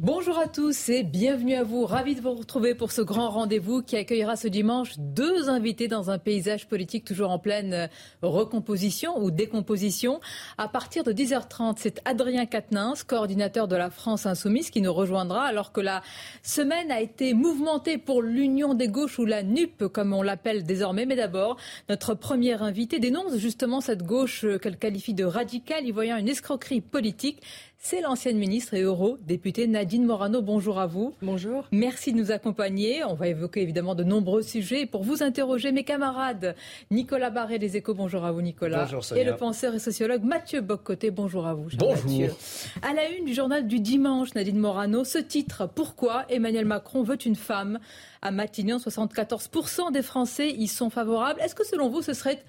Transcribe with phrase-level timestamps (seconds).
[0.00, 1.86] Bonjour à tous et bienvenue à vous.
[1.86, 6.10] Ravi de vous retrouver pour ce grand rendez-vous qui accueillera ce dimanche deux invités dans
[6.10, 7.88] un paysage politique toujours en pleine
[8.20, 10.20] recomposition ou décomposition.
[10.58, 15.44] À partir de 10h30, c'est Adrien Quatennens, coordinateur de la France Insoumise, qui nous rejoindra
[15.44, 16.02] alors que la
[16.42, 21.06] semaine a été mouvementée pour l'Union des gauches ou la NUP, comme on l'appelle désormais.
[21.06, 21.56] Mais d'abord,
[21.88, 26.80] notre premier invité dénonce justement cette gauche qu'elle qualifie de radicale, y voyant une escroquerie
[26.80, 27.42] politique
[27.84, 30.40] c'est l'ancienne ministre et eurodéputée Nadine Morano.
[30.40, 31.14] Bonjour à vous.
[31.20, 31.68] Bonjour.
[31.70, 33.04] Merci de nous accompagner.
[33.04, 34.86] On va évoquer évidemment de nombreux sujets.
[34.86, 36.56] pour vous interroger, mes camarades,
[36.90, 37.92] Nicolas Barré des Échos.
[37.92, 38.88] Bonjour à vous, Nicolas.
[38.90, 41.10] Bonjour, Et le penseur et sociologue Mathieu Boccoté.
[41.10, 41.68] Bonjour à vous.
[41.76, 42.10] Bonjour.
[42.10, 42.32] Mathieu.
[42.80, 47.18] À la une du journal du dimanche, Nadine Morano, ce titre Pourquoi Emmanuel Macron veut
[47.26, 47.80] une femme?
[48.22, 51.38] À Matignon, 74% des Français y sont favorables.
[51.42, 52.42] Est-ce que selon vous, ce serait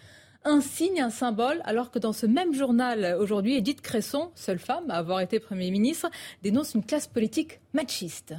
[0.45, 4.89] un signe, un symbole, alors que dans ce même journal aujourd'hui, Edith Cresson, seule femme
[4.89, 6.09] à avoir été Premier ministre,
[6.43, 8.35] dénonce une classe politique machiste.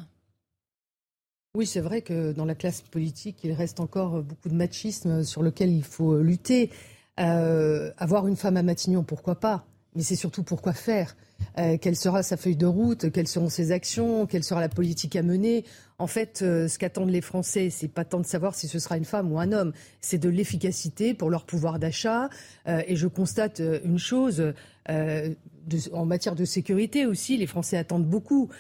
[1.57, 5.43] Oui, c'est vrai que dans la classe politique, il reste encore beaucoup de machisme sur
[5.43, 6.71] lequel il faut lutter.
[7.19, 9.65] Euh, avoir une femme à Matignon, pourquoi pas?
[9.97, 11.17] Mais c'est surtout pourquoi faire
[11.59, 15.17] euh, Quelle sera sa feuille de route Quelles seront ses actions Quelle sera la politique
[15.17, 15.65] à mener
[15.99, 18.99] en fait, euh, ce qu'attendent les Français, c'est pas tant de savoir si ce sera
[18.99, 22.29] une femme ou un homme, c'est de l'efficacité pour leur pouvoir d'achat.
[22.69, 24.53] Euh, et je constate une chose.
[24.87, 28.51] en matière de sécurité aussi, les Français attendent beaucoup.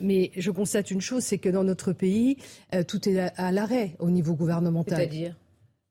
[0.00, 2.36] mais je constate une chose, c'est que dans notre pays,
[2.86, 4.98] tout est à, l'arrêt au niveau gouvernemental.
[4.98, 5.36] C'est-à-dire?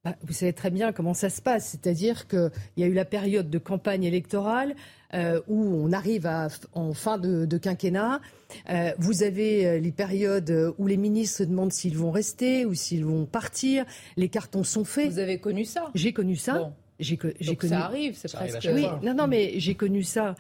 [0.06, 1.70] Bah, vous savez très bien comment ça se passe.
[1.70, 4.76] C'est-à-dire qu'il y a eu la période de campagne électorale
[5.16, 8.22] euh, où on arrive à, en fin de, quinquennat.
[8.70, 12.76] Euh, vous avez euh, les périodes où les ministres se demandent s'ils vont rester ou
[12.76, 13.84] s'ils vont partir.
[14.16, 15.12] Les cartons sont faits.
[15.12, 15.90] Vous avez connu ça?
[15.96, 16.72] J'ai connu ça.
[17.00, 17.36] J'ai connu...
[17.68, 18.70] Ça arrive, c'est presque.
[18.72, 20.36] Oui, non, non, mais j'ai connu ça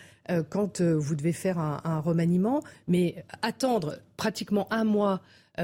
[0.49, 5.21] quand vous devez faire un, un, remaniement, mais attendre pratiquement un mois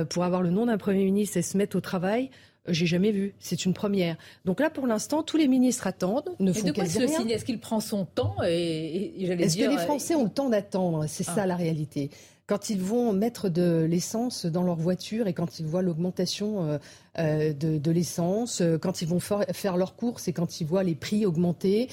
[0.10, 2.30] pour avoir le nom d'un premier ministre et se mettre au travail.
[2.68, 3.34] J'ai jamais vu.
[3.40, 4.18] C'est une première.
[4.46, 7.26] Donc là, pour l'instant, tous les ministres attendent, ne font quasi rien.
[7.28, 11.06] Est-ce qu'il prend son temps et, Est-ce que les Français ont le temps d'attendre?
[11.08, 11.46] C'est ça ah.
[11.48, 12.12] la réalité.
[12.52, 16.78] Quand ils vont mettre de l'essence dans leur voiture et quand ils voient l'augmentation euh,
[17.18, 20.96] euh, de, l'essence, euh, quand ils vont faire leurs courses et quand ils voient les
[20.96, 21.88] prix augmenter,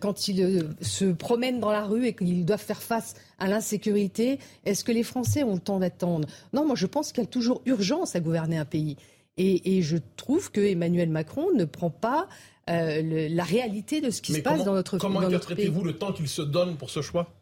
[0.00, 4.82] quand ils se promènent dans la rue et qu'ils doivent faire face à l'insécurité, est-ce
[4.82, 6.26] que les Français ont le temps d'attendre?
[6.54, 8.96] Non, moi je pense qu'il y a toujours urgence à gouverner un pays.
[9.38, 12.28] Et, je trouve que Emmanuel Macron ne prend pas
[12.68, 16.12] euh, la réalité de ce qui se passe dans notre, comment dans interprétez-vous le temps
[16.12, 17.37] qu'il se donne pour ce choix?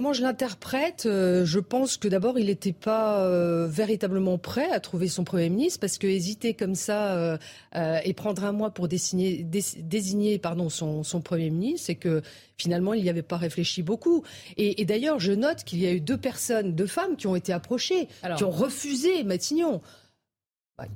[0.00, 4.80] Comment je l'interprète euh, Je pense que d'abord, il n'était pas euh, véritablement prêt à
[4.80, 7.38] trouver son Premier ministre, parce que hésiter comme ça
[7.74, 12.22] et prendre un mois pour désigner, désigner pardon, son, Premier ministre, c'est que
[12.56, 14.24] finalement, il n'y avait pas réfléchi beaucoup.
[14.56, 17.52] Et, d'ailleurs, je note qu'il y a eu deux personnes, deux femmes qui ont été
[17.52, 18.08] approchées,
[18.38, 19.82] qui ont refusé Matignon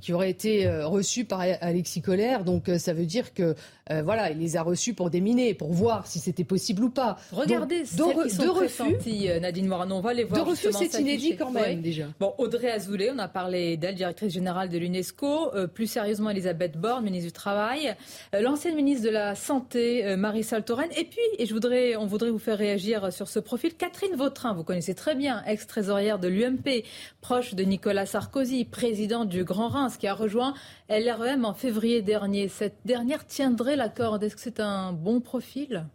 [0.01, 2.43] qui aurait été reçu par Alexis Collère.
[2.43, 3.55] Donc ça veut dire que
[3.91, 7.17] euh, voilà, il les a reçus pour déminer, pour voir si c'était possible ou pas.
[7.31, 8.95] Regardez, Donc, deux, refus.
[9.07, 10.43] Euh, Nadine Morano, on va les voir.
[10.43, 12.05] Deux refus, c'est inédit quand même déjà.
[12.19, 15.53] Bon, Audrey Azoulay, on a parlé d'elle, directrice générale de l'UNESCO.
[15.53, 17.95] Euh, plus sérieusement, Elisabeth Borne, ministre du Travail.
[18.33, 20.89] L'ancienne ministre de la Santé, Marie Saltorène.
[20.97, 24.53] Et puis, et je voudrais, on voudrait vous faire réagir sur ce profil, Catherine Vautrin.
[24.53, 26.83] Vous connaissez très bien, ex-trésorière de l'UMP,
[27.21, 29.69] proche de Nicolas Sarkozy, président du Grand
[29.99, 30.53] Qui a rejoint
[30.89, 32.47] LREM en février dernier.
[32.47, 34.23] Cette dernière tiendrait l'accord.
[34.23, 35.85] Est-ce que c'est un bon profil?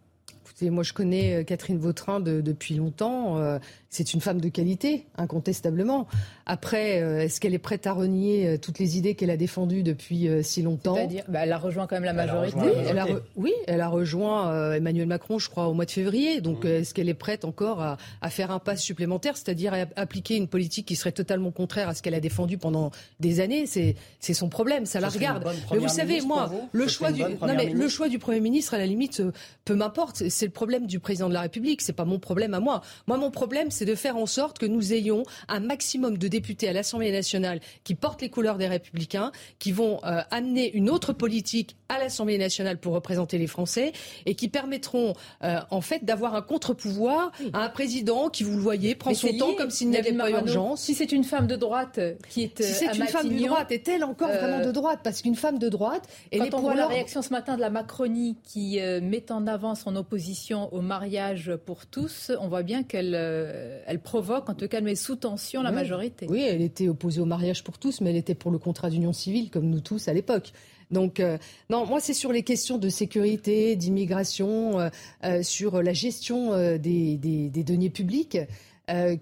[0.45, 3.39] Écoutez, moi je connais euh, Catherine Vautrin depuis longtemps.
[3.93, 6.07] C'est une femme de qualité, incontestablement.
[6.47, 9.83] Après, euh, est-ce qu'elle est prête à renier euh, toutes les idées qu'elle a défendues
[9.83, 10.95] depuis euh, si longtemps?
[10.95, 12.57] C'est-à-dire, bah, elle a rejoint quand même la majorité.
[13.35, 16.41] oui, elle a rejoint Emmanuel Macron, je crois, au mois de février.
[16.41, 20.47] Donc, est-ce qu'elle est prête encore à, faire un pas supplémentaire, c'est-à-dire à appliquer une
[20.47, 23.67] politique qui serait totalement contraire à ce qu'elle a défendu pendant des années?
[23.67, 25.45] C'est son problème, ça, la regarde.
[25.73, 28.79] Mais vous savez, moi, le choix du, non, mais le choix du premier ministre, à
[28.79, 29.21] la limite,
[29.65, 30.29] peu m'importe.
[30.29, 32.83] c'est le problème du président de la République, c'est pas mon problème à moi.
[33.09, 36.69] Moi, mon problème, c'est de faire en sorte que nous ayons un maximum de députés
[36.69, 41.13] à l'Assemblée nationale qui portent les couleurs des Républicains, qui vont euh, amener une autre
[41.13, 43.93] politique à l'Assemblée nationale pour représenter les Français
[44.27, 48.63] et qui permettront euh, en fait d'avoir un contre-pouvoir à un président qui, vous le
[48.63, 50.83] voyez, prend son temps comme s'il n'y avait pas urgence.
[50.83, 51.99] Si c'est une femme de droite
[52.29, 55.01] qui est si c'est une femme de droite, est-elle encore vraiment de droite?
[55.03, 58.37] Parce qu'une femme de droite, elle est pour la réaction ce matin de la Macronie
[58.45, 63.15] qui met en avant son opposition au mariage pour tous, on voit bien qu'elle
[63.71, 66.27] euh, elle provoque, en tout cas, elle met sous tension la majorité.
[66.29, 69.13] Oui, elle était opposée au mariage pour tous, mais elle était pour le contrat d'union
[69.13, 70.53] civile, comme nous tous à l'époque.
[70.91, 71.39] Donc, euh,
[71.71, 74.91] non, moi, c'est sur les questions de sécurité, d'immigration,
[75.25, 78.39] euh, sur la gestion des, des, deniers publics.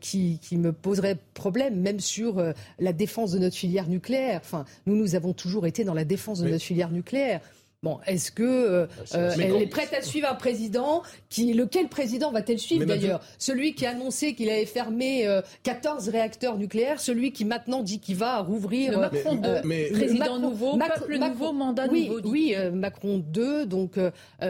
[0.01, 2.43] qui, qui, me poserait problème, même sur
[2.79, 4.41] la défense de notre filière nucléaire.
[4.43, 7.43] Enfin, nous, nous avons toujours été dans la défense de notre filière nucléaire.
[7.85, 12.33] Bon, est-ce que euh, euh, elle est prête à suivre un président qui, lequel président
[12.33, 13.21] va-t-elle suivre d'ailleurs?
[13.39, 15.29] Celui qui a annoncé qu'il avait fermé
[15.63, 19.61] 14 euh, réacteurs nucléaires, celui qui maintenant dit qu'il va rouvrir Macron 2,
[19.93, 22.21] président nouveau, peuple nouveau, mandat nouveau.
[22.25, 23.93] Oui, Macron 2, donc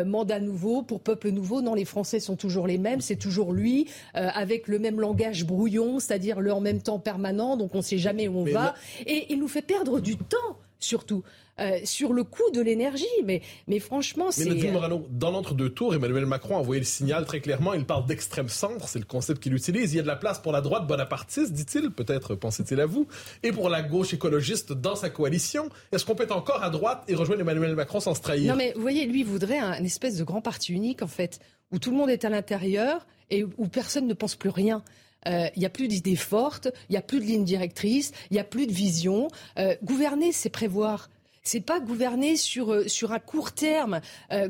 [0.06, 1.60] mandat nouveau pour peuple nouveau.
[1.60, 5.98] Non, les Français sont toujours les mêmes, c'est toujours lui, avec le même langage brouillon,
[5.98, 8.74] c'est-à-dire le en même temps permanent, donc on ne sait jamais où on va,
[9.06, 11.22] et il nous fait perdre du temps surtout.
[11.60, 13.04] Euh, sur le coût de l'énergie.
[13.24, 14.48] Mais, mais franchement, c'est.
[14.48, 17.74] Mais Morano, dans l'entre-deux tours, Emmanuel Macron a envoyé le signal très clairement.
[17.74, 19.92] Il parle d'extrême centre, c'est le concept qu'il utilise.
[19.92, 23.08] Il y a de la place pour la droite bonapartiste, dit-il, peut-être pensait-il à vous,
[23.42, 25.68] et pour la gauche écologiste dans sa coalition.
[25.90, 28.52] Est-ce qu'on peut être encore à droite et rejoindre Emmanuel Macron sans se trahir?
[28.52, 31.40] Non, mais vous voyez, lui voudrait un, espèce de grand parti unique, en fait,
[31.72, 34.84] où tout le monde est à l'intérieur et où personne ne pense plus rien.
[35.26, 38.34] Euh, il n'y a plus d'idées fortes, il n'y a plus de ligne directrice, il
[38.34, 39.28] n'y a plus de vision.
[39.58, 41.10] Euh, gouverner, c'est prévoir
[41.44, 44.02] c'est pas gouverner sur, euh, sur un court terme.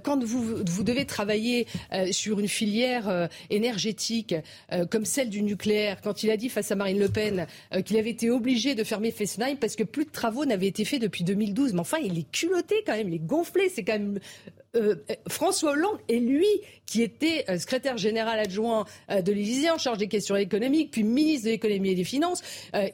[0.03, 1.69] Quand vous, vous devez travailler
[2.11, 4.35] sur une filière énergétique
[4.91, 7.47] comme celle du nucléaire, quand il a dit face à Marine Le Pen
[7.85, 11.01] qu'il avait été obligé de fermer Fessenheim parce que plus de travaux n'avaient été faits
[11.01, 11.75] depuis 2012.
[11.75, 13.69] Mais enfin, il est culotté quand même, il est gonflé.
[13.73, 14.19] C'est quand même
[14.77, 14.97] euh,
[15.29, 16.47] François Hollande et lui,
[16.85, 21.05] qui était euh, secrétaire général adjoint euh, de l'Élysée en charge des questions économiques, puis
[21.05, 22.43] ministre de l'économie et des finances,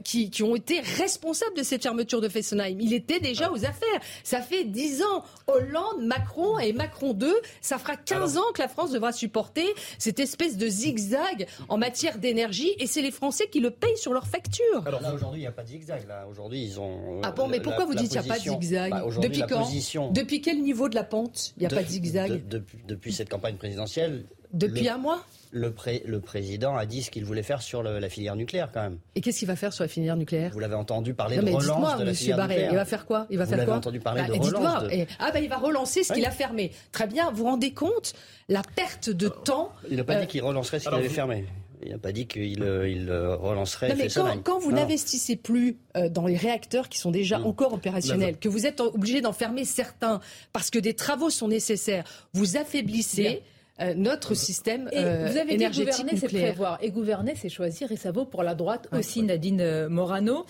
[0.05, 2.81] qui, ont été responsables de cette fermeture de Fessenheim.
[2.81, 4.01] Il était déjà aux affaires.
[4.23, 5.25] Ça fait 10 ans.
[5.47, 9.67] Hollande, Macron et Macron 2, ça fera 15 ans que la France devra supporter
[9.99, 14.13] cette espèce de zigzag en matière d'énergie et c'est les Français qui le payent sur
[14.13, 14.87] leur facture.
[14.87, 16.07] Alors là, aujourd'hui, il n'y a pas de zigzag.
[16.09, 17.21] Là, aujourd'hui, ils ont.
[17.23, 19.69] ah bon, mais pourquoi vous dites qu'il n'y a pas de zigzag bah, Depuis quand
[20.13, 22.43] Depuis quel niveau de la pente n'y a pas de zigzag
[22.87, 24.25] Depuis cette campagne présidentielle.
[24.53, 25.25] Depuis un mois
[25.55, 25.73] le,
[26.05, 28.99] le, président a dit ce qu'il voulait faire sur la filière nucléaire quand même.
[29.15, 30.51] Et qu'est-ce qu'il va faire sur la filière nucléaire?
[30.53, 32.73] Vous l'avez entendu parler de relance de la filière Barré, nucléaire.
[32.73, 33.27] Il va faire quoi?
[33.31, 33.77] Il va faire quoi?
[33.77, 34.85] entendu parler bah, de relance.
[35.21, 36.73] Ah ben il va relancer ce qu'il a fermé.
[36.91, 37.31] Très bien.
[37.31, 38.15] Vous vous rendez compte
[38.49, 41.47] la perte de temps Il n'a pas dit euh, qu'il relancerait ce qu'il avait fermé.
[41.85, 43.91] Il n'a pas dit qu'il euh, il euh, relancerait.
[43.91, 45.77] Non, mais quand, quand, vous n'investissez plus
[46.11, 50.21] dans les réacteurs qui sont déjà encore opérationnels, que vous êtes obligé d'en fermer certains
[50.53, 53.43] parce que des travaux sont nécessaires, vous affaiblissez.
[53.81, 56.79] Euh, notre système et euh, vous avez dit gouverner, c'est prévoir.
[56.81, 57.91] Et gouverner, c'est choisir.
[57.91, 60.47] Et ça vaut pour la droite aussi, Nadine euh, Morano.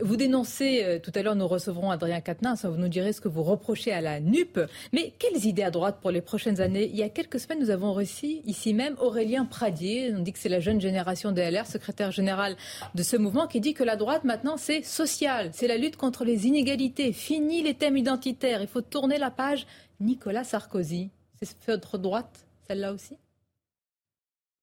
[0.00, 2.64] vous dénoncez, tout à l'heure, nous recevrons Adrien Quatennens.
[2.64, 4.58] Vous nous direz ce que vous reprochez à la NUP.
[4.92, 6.90] Mais quelles idées à droite pour les prochaines années?
[6.92, 10.12] Il y a quelques semaines, nous avons reçu ici même Aurélien Pradier.
[10.16, 12.56] On dit que c'est la jeune génération des LR, secrétaire général
[12.96, 15.50] de ce mouvement, qui dit que la droite, maintenant, c'est social.
[15.52, 17.12] C'est la lutte contre les inégalités.
[17.12, 18.60] Fini les thèmes identitaires.
[18.60, 19.66] Il faut tourner la page.
[20.00, 21.10] Nicolas Sarkozy.
[21.42, 23.16] C'est votre droite, celle-là aussi?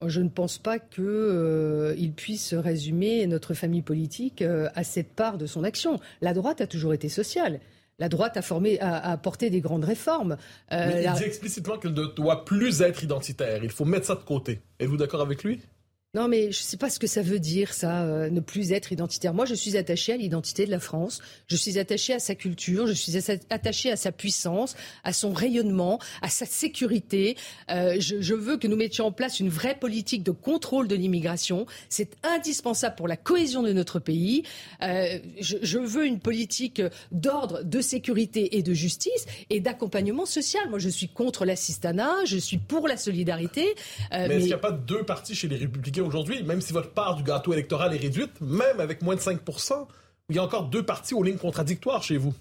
[0.05, 5.39] Je ne pense pas qu'il euh, puisse résumer notre famille politique euh, à cette part
[5.39, 5.99] de son action.
[6.21, 7.59] La droite a toujours été sociale.
[7.97, 10.37] La droite a, formé, a, apporté des grandes réformes.
[10.71, 13.63] Euh, il dit explicitement qu'elle ne doit plus être identitaire.
[13.63, 14.61] Il faut mettre ça de côté.
[14.79, 15.61] Êtes-vous d'accord avec lui?
[16.17, 18.71] Non, mais je ne sais pas ce que ça veut dire, ça, euh, ne plus
[18.71, 19.35] être identitaire.
[19.35, 21.21] Moi, je suis attachée à l'identité de la France.
[21.45, 22.87] Je suis attachée à sa culture.
[22.87, 23.17] Je suis
[23.51, 27.37] attachée à sa puissance, à son rayonnement, à sa sécurité.
[27.69, 31.67] Euh, je, veux que nous mettions en place une vraie politique de contrôle de l'immigration.
[31.87, 34.41] C'est indispensable pour la cohésion de notre pays.
[34.81, 36.81] Euh, je, veux une politique
[37.11, 40.67] d'ordre, de sécurité et de justice et d'accompagnement social.
[40.67, 42.25] Moi, je suis contre l'assistanat.
[42.25, 43.75] Je suis pour la solidarité.
[44.09, 44.33] mais, mais...
[44.33, 47.15] est-ce qu'il n'y a pas deux partis chez les Républicains aujourd'hui, même si votre part
[47.15, 49.39] du gâteau électoral est réduite, même avec moins de 5
[50.29, 52.33] il y a encore deux partis aux lignes contradictoires chez vous.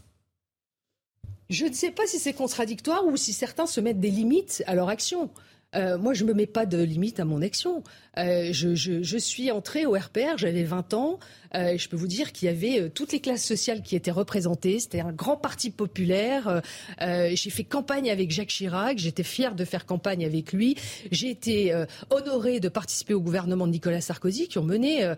[1.49, 4.75] Je ne sais pas si c'est contradictoire ou si certains se mettent des limites à
[4.75, 5.30] leur action.
[5.76, 7.83] Euh, moi, je ne me mets pas de limite à mon action.
[8.18, 11.18] Euh, je, suis entrée au RPR, j'avais 20 ans.
[11.54, 14.80] Euh, je peux vous dire qu'il y avait toutes les classes sociales qui étaient représentées.
[14.80, 16.62] C'était un grand parti populaire.
[17.00, 18.99] j'ai fait campagne avec Jacques Chirac.
[18.99, 20.76] J'étais fière de faire campagne avec lui.
[21.11, 21.75] J'ai été
[22.11, 25.12] honorée de participer au gouvernement de Nicolas Sarkozy, qui ont mené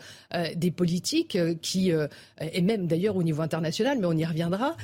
[0.55, 1.93] des politiques qui,
[2.41, 4.77] et même d'ailleurs au niveau international, mais on y reviendra,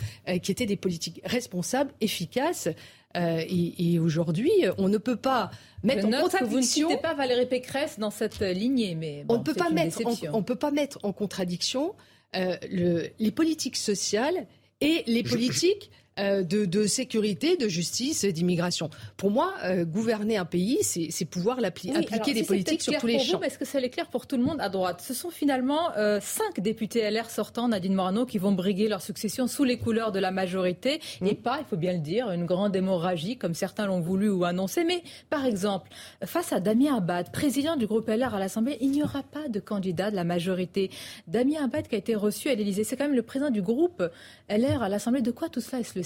[0.42, 2.68] qui étaient des politiques responsables, efficaces.
[3.16, 5.50] Euh, et, aujourd'hui, on ne peut pas
[5.82, 6.88] mettre en contradiction.
[6.88, 10.00] vous ne pas Valérie Pécresse dans cette lignée, mais on ne peut pas mettre.
[10.32, 11.94] on peut pas mettre en contradiction
[12.36, 14.46] euh, le, les politiques sociales
[14.80, 15.90] et les politiques
[16.20, 18.88] euh, de, sécurité, de justice, d'immigration.
[19.16, 23.40] Pour moi, euh, gouverner un pays, c'est pouvoir appliquer des politiques sur tous les champs.
[23.40, 25.02] Est-ce que ça est clair pour tout le monde à droite?
[25.04, 29.48] Ce sont finalement euh, cinq députés LR sortants, Nadine Morano, qui vont briguer leur succession
[29.48, 31.26] sous les couleurs de la majorité, mmh.
[31.26, 34.44] et pas, il faut bien le dire, une grande hémorragie, comme certains l'ont voulu ou
[34.44, 34.84] annoncé.
[34.84, 35.90] Mais, par exemple,
[36.24, 39.58] face à Damien Abad, président du groupe LR à l'Assemblée, il n'y aura pas de
[39.58, 40.90] candidat de la majorité.
[41.26, 44.00] Damien Abad qui a été reçu à l'Élysée, c'est quand même le président du groupe
[44.48, 45.20] LR à l'Assemblée.
[45.20, 46.03] De quoi tout cela est-ce le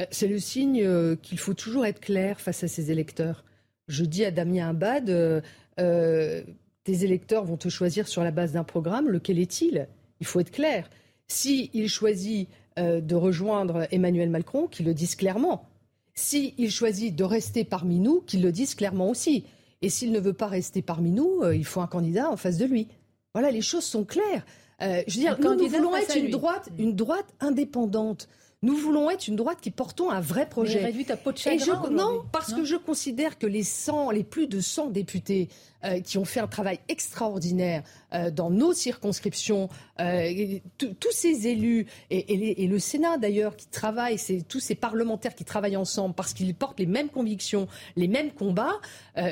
[0.00, 3.44] euh, C'est le signe euh, qu'il faut toujours être clair face à ses électeurs.
[3.88, 6.42] Je dis à Damien Abad, euh,
[6.84, 9.88] tes électeurs vont te choisir sur la base d'un programme, lequel est-il?
[10.20, 10.90] Il faut être clair.
[11.28, 15.68] S'il choisit de rejoindre Emmanuel Macron, qu'il le dise clairement.
[16.14, 19.44] S'il choisit de rester parmi nous, qu'il le dise clairement aussi.
[19.82, 22.64] Et s'il ne veut pas rester parmi nous, il faut un candidat en face de
[22.64, 22.88] lui.
[23.34, 24.44] Voilà, les choses sont claires.
[24.82, 28.28] Euh, je veux dire, nous, nous, voulons être une droite, une droite indépendante.
[28.62, 30.80] Nous voulons être une droite qui portons un vrai projet.
[30.80, 34.24] Mais réduite à peau de chagrin, non, parce que je considère que les 100, les
[34.24, 35.48] plus de 100 députés
[35.84, 37.82] euh, qui ont fait un travail extraordinaire
[38.14, 39.68] euh, dans nos circonscriptions,
[40.00, 45.44] euh, tous ces élus et, le Sénat d'ailleurs qui travaillent, c'est tous ces parlementaires qui
[45.44, 48.80] travaillent ensemble parce qu'ils portent les mêmes convictions, les mêmes combats.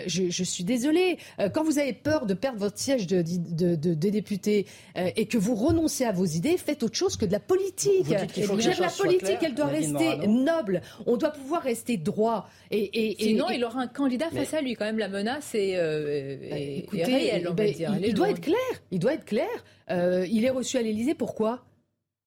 [0.06, 1.18] Je, suis désolée,
[1.54, 6.04] quand vous avez peur de perdre votre siège de, de, député et que vous renoncez
[6.04, 8.08] à vos idées, faites autre chose que de la politique.
[8.08, 10.82] la politique, elle doit rester noble.
[11.06, 12.48] On doit pouvoir rester droit.
[12.70, 14.74] Et, Sinon, il aura un candidat face à lui.
[14.74, 15.76] Quand même, la menace est
[16.42, 18.58] il, doit être clair.
[18.90, 19.64] Il doit être clair.
[19.90, 21.14] Euh, il est reçu à l'Élysée.
[21.14, 21.64] Pourquoi?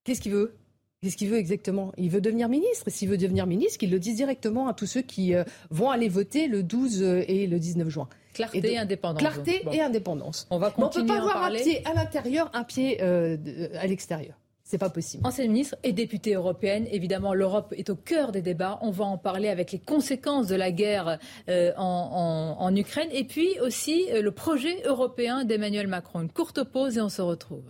[0.04, 0.56] Qu'est-ce qu'il veut?
[1.02, 1.92] Qu'est-ce qu'il veut exactement?
[1.96, 2.90] Il veut devenir ministre.
[2.90, 6.08] S'il veut devenir ministre, qu'il le dise directement à tous ceux qui euh, vont aller
[6.08, 8.08] voter le 12 euh, et le 19 juin.
[8.34, 9.20] Clarté et, indépendance.
[9.20, 10.46] Clarté et indépendance.
[10.50, 14.36] On va continuer on peut pas avoir un pied à l'intérieur, un pied à l'extérieur.
[14.68, 15.26] C'est pas possible.
[15.26, 18.78] Ancienne ministre et députée européenne, évidemment, l'Europe est au cœur des débats.
[18.82, 23.58] On va en parler avec les conséquences de la guerre euh, en, Ukraine et puis
[23.60, 26.20] aussi euh, le projet européen d'Emmanuel Macron.
[26.20, 27.64] Une courte pause et on se retrouve.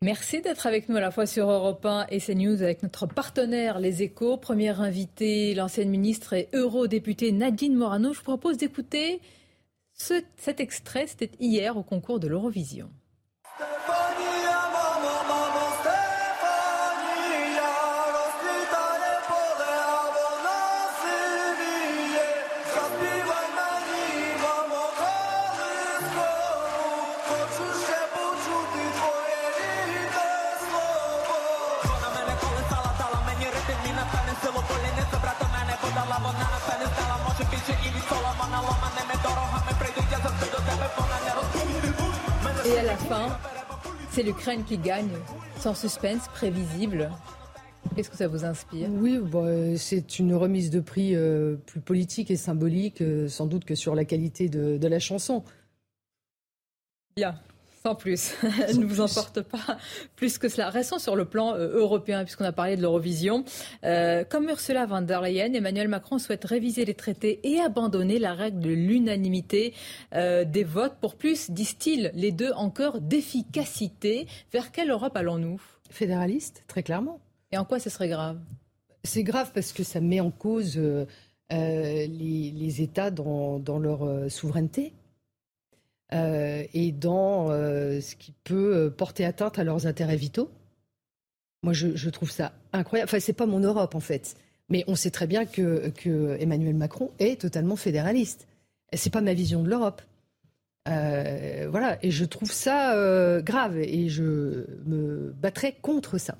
[0.00, 3.78] Merci d'être avec nous à la fois sur Europe 1 et CNews avec notre partenaire
[3.78, 4.38] Les Échos.
[4.38, 8.14] Première invitée, l'ancienne ministre et eurodéputée Nadine Morano.
[8.14, 9.20] Je vous propose d'écouter
[9.92, 11.06] cet extrait.
[11.06, 12.88] C'était hier au concours de l'Eurovision.
[42.66, 43.38] Et à la fin,
[44.10, 45.10] c'est l'Ukraine qui gagne,
[45.58, 47.10] sans suspense, prévisible.
[47.94, 48.88] Qu'est-ce que ça vous inspire?
[48.90, 53.64] Oui, bah, c'est une remise de prix euh, plus politique et symbolique, euh, sans doute
[53.64, 55.44] que sur la qualité de, de la chanson.
[57.16, 57.36] Bien.
[57.86, 58.34] Sans plus.
[58.68, 59.78] Elle ne vous emporte pas
[60.16, 60.70] plus que cela.
[60.70, 63.44] Restons sur le plan euh, européen, puisqu'on a parlé de l'Eurovision.
[63.84, 68.34] Euh, comme Ursula von der Leyen, Emmanuel Macron souhaite réviser les traités et abandonner la
[68.34, 69.72] règle de l'unanimité
[70.16, 74.26] euh, des votes pour plus, disent-ils, les deux encore d'efficacité.
[74.52, 75.62] Vers quelle Europe allons-nous?
[75.88, 77.20] Fédéraliste, très clairement.
[77.52, 78.40] Et en quoi ce serait grave?
[79.04, 80.76] C'est grave parce que ça met en cause
[81.52, 84.92] les, États dans leur souveraineté.
[86.12, 90.50] Euh, et dans euh, ce qui peut euh, porter atteinte à leurs intérêts vitaux.
[91.62, 93.08] Moi, je, trouve ça incroyable.
[93.08, 94.36] Enfin, c'est pas mon Europe en fait,
[94.68, 98.46] mais on sait très bien que, Emmanuel Macron est totalement fédéraliste.
[98.92, 100.00] C'est pas ma vision de l'Europe.
[100.86, 106.38] voilà, et je trouve ça grave et je me battrai contre ça.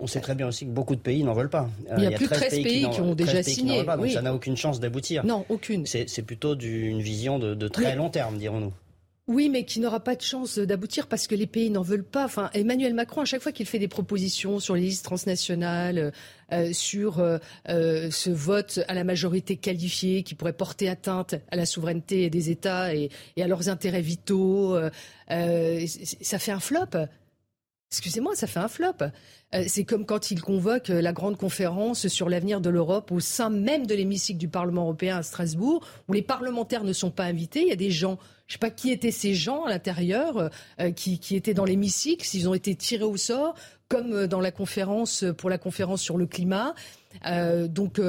[0.00, 1.68] On sait très bien aussi que beaucoup de pays n'en veulent pas.
[1.96, 3.84] Il y a, plus de 13 pays, qui, ont déjà signé.
[4.12, 5.24] ça n'a aucune chance d'aboutir.
[5.24, 5.86] Non, aucune.
[5.86, 8.72] C'est plutôt une vision de, très long terme, dirons-nous.
[9.28, 12.24] Oui, mais qui n'aura pas de chance d'aboutir parce que les pays n'en veulent pas.
[12.24, 16.12] Enfin, Emmanuel Macron, à chaque fois qu'il fait des propositions sur les listes transnationales,
[16.50, 17.36] euh, sur euh,
[17.68, 22.48] euh, ce vote à la majorité qualifiée qui pourrait porter atteinte à la souveraineté des
[22.48, 24.78] États et, et à leurs intérêts vitaux,
[25.28, 26.86] ça fait un flop.
[27.90, 28.92] Excusez-moi, ça fait un flop.
[29.66, 33.86] C'est comme quand il convoque la grande conférence sur l'avenir de l'Europe au sein même
[33.86, 37.62] de l'hémicycle du Parlement européen à Strasbourg, où les parlementaires ne sont pas invités.
[37.62, 38.18] Il y a des gens
[38.48, 40.48] je ne sais pas qui étaient ces gens à l'intérieur euh,
[40.80, 43.54] euh, qui, étaient dans l'hémicycle, s'ils ont été tirés au sort,
[43.88, 46.74] comme euh, dans la conférence pour la conférence sur le climat.
[47.68, 48.00] donc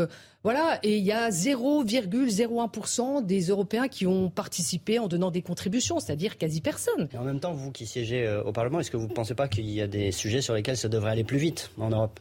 [0.43, 5.99] voilà, et il y a 0,01% des Européens qui ont participé en donnant des contributions,
[5.99, 7.09] c'est-à-dire quasi personne.
[7.13, 9.49] Et en même temps, vous qui siégez au Parlement, est-ce que vous ne pensez pas
[9.49, 12.19] qu'il y a des sujets sur lesquels ça devrait aller plus vite en Europe?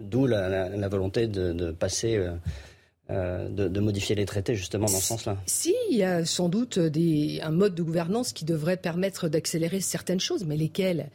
[0.00, 2.18] D'où la, volonté de, passer
[3.10, 6.78] euh, de, modifier les traités justement dans ce sens-là Si, il y a sans doute
[6.78, 11.10] un mode de gouvernance qui devrait permettre d'accélérer certaines choses, mais lesquelles?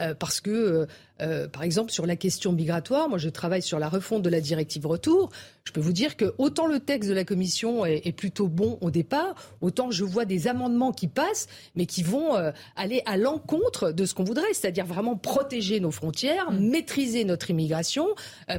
[0.00, 0.86] Euh, parce que, euh,
[1.20, 4.40] euh, par exemple, sur la question migratoire, moi je travaille sur la refonte de la
[4.40, 5.30] directive retour.
[5.64, 8.90] Je peux vous dire que autant le texte de la Commission est, plutôt bon au
[8.90, 12.34] départ, autant je vois des amendements qui passent, mais qui vont
[12.76, 16.58] aller à l'encontre de ce qu'on voudrait, c'est-à-dire vraiment protéger nos frontières, mmh.
[16.58, 18.08] maîtriser notre immigration,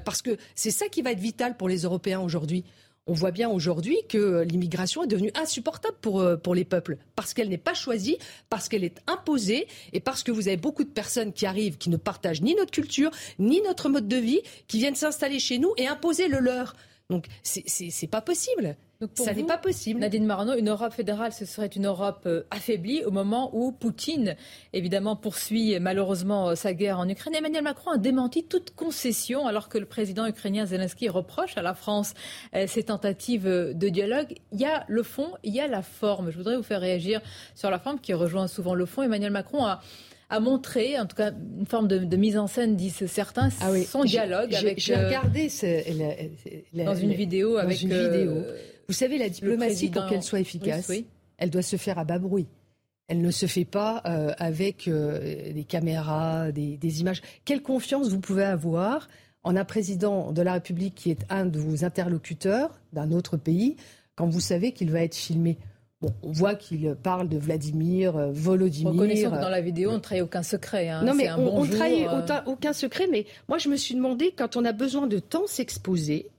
[0.05, 2.63] parce que c'est ça qui va être vital pour les Européens aujourd'hui
[3.07, 7.33] on voit bien aujourd'hui que l'immigration est devenue insupportable pour, euh, pour les peuples, parce
[7.33, 8.17] qu'elle n'est pas choisie,
[8.49, 11.89] parce qu'elle est imposée, et parce que vous avez beaucoup de personnes qui arrivent, qui
[11.89, 15.73] ne partagent ni notre culture, ni notre mode de vie, qui viennent s'installer chez nous
[15.77, 16.75] et imposer le leur.
[17.09, 18.77] Donc c'est pas possible
[19.15, 19.99] ça n'est pas possible.
[19.99, 24.35] Nadine Marano, une Europe fédérale, ce serait une Europe euh, affaiblie au moment où Poutine,
[24.73, 27.35] évidemment, poursuit malheureusement euh, sa guerre en Ukraine.
[27.35, 31.73] Emmanuel Macron a démenti toute concession alors que le président ukrainien Zelensky reproche à la
[31.73, 32.13] France
[32.55, 34.35] euh, ses tentatives de dialogue.
[34.51, 36.31] Il y a le fond, il y a la forme.
[36.31, 37.21] Je voudrais vous faire réagir
[37.55, 39.01] sur la forme qui rejoint souvent le fond.
[39.01, 39.81] Emmanuel Macron a
[40.31, 44.05] a montré, en tout cas une forme de, mise en scène, disent certains, ah son
[44.05, 44.79] dialogue avec.
[44.79, 45.49] J'ai regardé
[46.73, 47.81] dans une vidéo avec.
[47.81, 48.43] Une vidéo.
[48.91, 50.91] Vous savez, la diplomatie, pour qu'elle soit efficace,
[51.37, 52.47] elle doit se faire à bas bruit.
[53.07, 57.21] Elle ne se fait pas euh, avec euh, des caméras, des, images.
[57.45, 59.07] Quelle confiance vous pouvez avoir
[59.43, 63.77] en un président de la République qui est un de vos interlocuteurs d'un autre pays
[64.15, 65.57] quand vous savez qu'il va être filmé?
[66.01, 68.91] Bon, on voit qu'il parle de Vladimir, euh, Volodymyr.
[68.91, 70.89] Reconnaissons que dans la vidéo, on ne trahit aucun secret.
[70.89, 71.03] Hein.
[71.05, 72.07] Non, mais on, ne trahit
[72.45, 73.07] aucun secret.
[73.09, 76.29] Mais moi, je me suis demandé, quand on a besoin de temps s'exposer,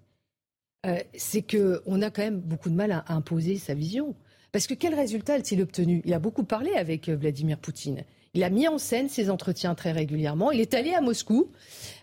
[0.84, 4.16] euh, c'est qu'on a quand même beaucoup de mal à, imposer sa vision.
[4.50, 6.02] Parce que quel résultat a-t-il obtenu?
[6.04, 8.02] Il a beaucoup parlé avec euh, Vladimir Poutine.
[8.34, 10.50] Il a mis en scène ses entretiens très régulièrement.
[10.50, 11.52] Il est allé à Moscou.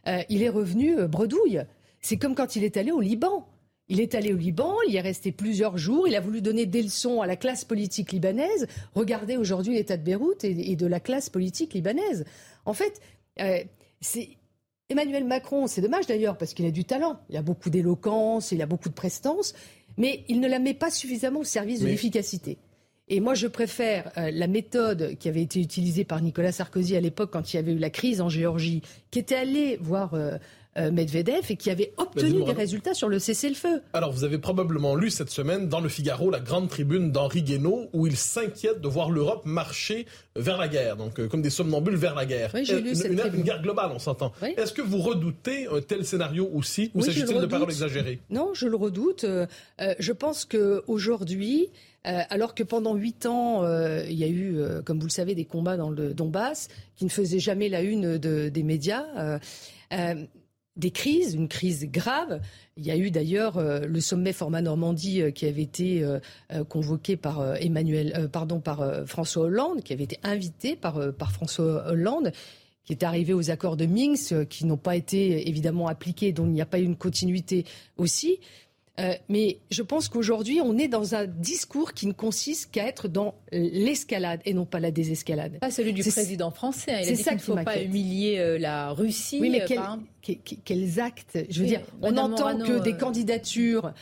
[0.08, 1.62] Euh, il est revenu bredouille.
[2.00, 3.48] C'est comme quand il est allé au Liban.
[3.92, 6.68] Il est allé au Liban, il y est resté plusieurs jours, il a voulu donner
[6.68, 8.68] des leçons à la classe politique libanaise.
[8.94, 12.24] Regardez aujourd'hui l'état de Beyrouth et, de la classe politique libanaise.
[12.66, 13.02] En fait,
[14.00, 14.30] c'est
[14.90, 18.62] Emmanuel Macron, c'est dommage d'ailleurs parce qu'il a du talent, il a beaucoup d'éloquence, il
[18.64, 19.54] a beaucoup de prestance,
[19.98, 22.58] mais il ne la met pas suffisamment au service de l'efficacité.
[23.08, 27.02] Et moi, je préfère euh, la méthode qui avait été utilisée par Nicolas Sarkozy à
[27.02, 30.20] l'époque quand il y avait eu la crise en Géorgie, qui était allé voir euh,
[30.20, 30.38] euh,
[30.76, 33.82] Medvedev et qui avait obtenu des résultats sur le cessez-le-feu.
[33.94, 37.90] Alors, vous avez probablement lu cette semaine dans le Figaro la grande tribune d'Henri Guénaud
[37.94, 40.06] où il s'inquiète de voir l'Europe marcher
[40.36, 42.52] vers la guerre, donc euh, comme des somnambules vers la guerre.
[42.54, 44.32] Oui, j'ai lu une, une, guerre globale, on s'entend.
[44.42, 48.20] Est-ce que vous redoutez un tel scénario aussi ou s'agit-il de paroles exagérées?
[48.30, 49.24] Non, je le redoute.
[49.24, 49.48] Euh,
[50.00, 51.70] je pense qu'aujourd'hui,
[52.04, 53.64] alors que pendant huit ans,
[54.04, 57.10] il y a eu, comme vous le savez, des combats dans le Donbass qui ne
[57.10, 59.06] faisaient jamais la une des médias
[60.80, 62.42] des crises, une crise grave.
[62.78, 66.20] Il y a eu d'ailleurs euh, le sommet format Normandie euh, qui avait été euh,
[66.70, 68.48] convoqué par Emmanuel, par
[69.06, 72.32] François Hollande, qui avait été invité par, par François Hollande
[72.86, 76.54] qui est arrivé aux accords de Minsk, qui n'ont pas été évidemment appliqués, dont il
[76.54, 77.66] n'y a pas eu une continuité
[77.98, 78.40] aussi.
[79.00, 83.08] Euh, mais je pense qu'aujourd'hui, on est dans un discours qui ne consiste qu'à être
[83.08, 85.60] dans l'escalade et non pas la désescalade.
[85.60, 86.92] Pas celui du président français.
[86.94, 87.00] Hein.
[87.04, 89.40] Il a dit qu'il ne faut pas humilier euh, la Russie.
[89.42, 90.36] Oui, mais euh,
[90.66, 93.94] quels actes Je veux dire, on entend que des candidatures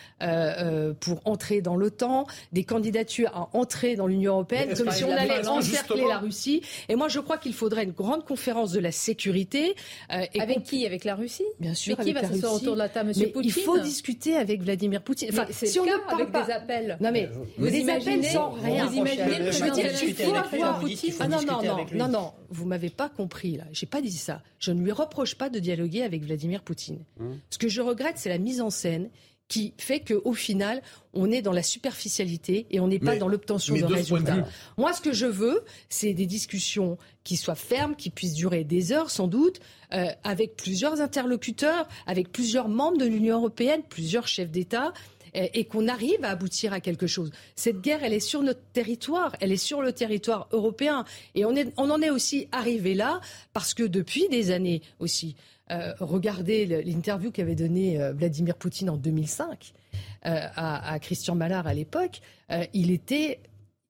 [1.00, 5.48] pour entrer dans l'OTAN, des candidatures à entrer dans l'Union européenne, comme si on allait
[5.48, 6.62] encercler la Russie.
[6.90, 9.76] Et moi, je crois qu'il faudrait une grande conférence de la sécurité.
[10.34, 10.86] et avec qui?
[10.86, 11.46] Avec la Russie?
[11.60, 11.96] Bien sûr.
[12.00, 13.32] Mais qui va s'asseoir autour de la table, M.
[13.32, 15.30] Poutine Il faut discuter avec Vladimir Poutine.
[15.32, 16.46] Enfin, si on ne parle avec pas...
[16.46, 16.98] des appels.
[17.00, 18.86] Non mais vous des appels sans rien.
[18.86, 21.14] Vous imaginez faut avoir Poutine.
[21.20, 23.66] Ah non non non non non, vous m'avez pas compris là.
[23.72, 24.42] J'ai pas dit ça.
[24.60, 27.04] Je ne lui reproche pas de dialoguer avec Vladimir Poutine.
[27.20, 27.40] Hum.
[27.50, 29.10] Ce que je regrette, c'est la mise en scène
[29.48, 30.82] qui fait qu'au final,
[31.14, 34.46] on est dans la superficialité et on n'est pas dans l'obtention de résultats.
[34.78, 38.92] Moi, ce que je veux, c'est des discussions qui soient fermes, qui puissent durer des
[38.92, 39.60] heures sans doute,
[39.94, 44.94] euh, avec plusieurs interlocuteurs, avec plusieurs membres de l'Union européenne, plusieurs chefs d'État
[45.34, 47.32] et, qu'on arrive à aboutir à quelque chose.
[47.56, 51.06] Cette guerre, elle est sur notre territoire, elle est sur le territoire européen.
[51.36, 53.22] Et on, est, on en est aussi arrivé là
[53.54, 55.36] parce que depuis des années aussi,
[55.72, 59.74] euh, regardez l'interview qu'avait donnée euh, Vladimir Poutine en 2005
[60.26, 62.22] euh, à, Christian Mallard à l'époque,
[62.74, 63.40] il était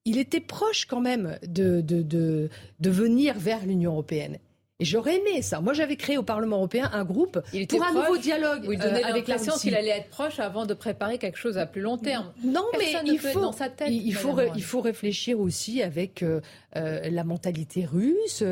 [0.06, 4.38] il était proche quand même de, de, de venir vers l'Union européenne.
[4.80, 5.60] Et j'aurais aimé ça.
[5.60, 9.08] Moi, j'avais créé au Parlement européen un groupe pour un nouveau dialogue il donnait euh,
[9.08, 9.60] avec la Russie.
[9.60, 12.32] qu'il allait être proche avant de préparer quelque chose à plus long terme.
[12.44, 16.42] Non, mais il faut, dans sa tête, il, faut, il faut réfléchir aussi avec euh,
[16.76, 18.44] euh, la mentalité russe,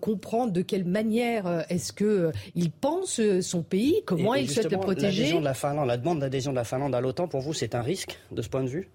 [0.00, 5.32] comprendre de quelle manière est-ce que il pense son pays, comment il souhaite le protéger.
[5.32, 7.82] De la, Finlande, la demande d'adhésion de la Finlande à l'OTAN, pour vous, c'est un
[7.82, 8.88] risque de ce point de vue?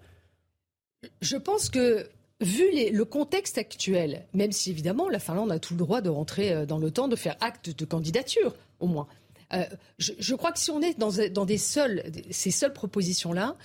[1.20, 2.06] Je pense que
[2.40, 6.52] vu le contexte actuel, même si évidemment la Finlande a tout le droit de rentrer
[6.52, 9.06] euh, dans l'OTAN, de faire acte de candidature, au moins.
[9.52, 9.64] Euh,
[9.98, 13.56] je, crois que si on est dans, ces seules propositions-là,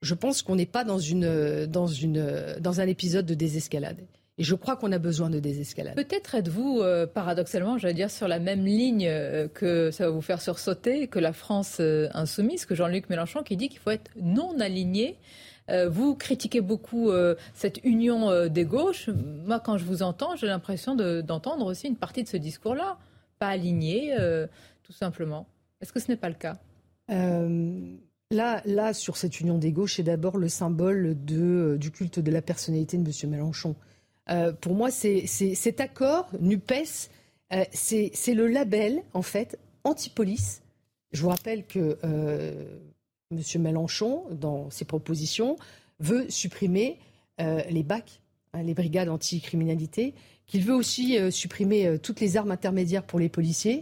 [0.00, 0.98] je pense qu'on n'est pas dans,
[2.80, 3.98] un épisode de désescalade.
[4.36, 5.94] Et je crois qu'on a besoin de désescalade.
[5.94, 9.08] Peut-être êtes-vous, euh, paradoxalement, j'allais dire, sur la même ligne
[9.52, 11.80] que ça va vous faire sursauter que la France
[12.14, 15.18] insoumise, que Jean-Luc Mélenchon, qui dit qu'il faut être non aligné
[15.70, 19.08] euh, vous critiquez beaucoup euh, cette union euh, des gauches.
[19.08, 22.98] Moi, quand je vous entends, j'ai l'impression d'entendre aussi une partie de ce discours-là,
[23.38, 24.14] pas aligné,
[24.82, 25.46] tout simplement.
[25.80, 26.58] Est-ce que ce n'est pas le cas?
[28.30, 32.42] Là, là, sur cette union des gauches, c'est d'abord le symbole du culte de la
[32.42, 33.30] personnalité de M.
[33.30, 33.76] Mélenchon.
[34.60, 37.10] pour moi, c'est cet accord NUPES,
[37.72, 40.62] c'est le label, en fait, anti-police.
[41.12, 41.98] Je vous rappelle que
[43.36, 43.62] M.
[43.62, 45.56] Mélenchon, dans ses propositions,
[46.00, 46.98] veut supprimer
[47.40, 48.20] euh, les BAC,
[48.52, 50.14] hein, les brigades anticriminalité,
[50.46, 53.80] qu'il veut aussi euh, supprimer euh, toutes les armes intermédiaires pour les policiers.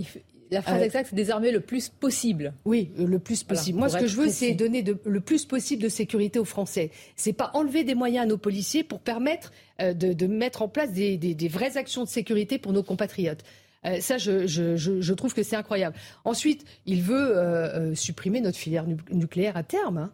[0.50, 2.52] La phrase exacte, c'est désarmer le plus possible.
[2.66, 3.78] Oui, le plus possible.
[3.78, 6.90] Moi, ce que je veux, c'est donner le plus possible de sécurité aux Français.
[7.16, 11.48] C'est pas enlever des moyens à nos policiers pour permettre de, mettre en place des,
[11.50, 13.42] vraies actions de sécurité pour nos compatriotes.
[13.84, 15.96] Euh, ça, je, trouve que c'est incroyable.
[16.24, 19.98] Ensuite, il veut euh, euh, supprimer notre filière nucléaire à terme.
[19.98, 20.12] Hein.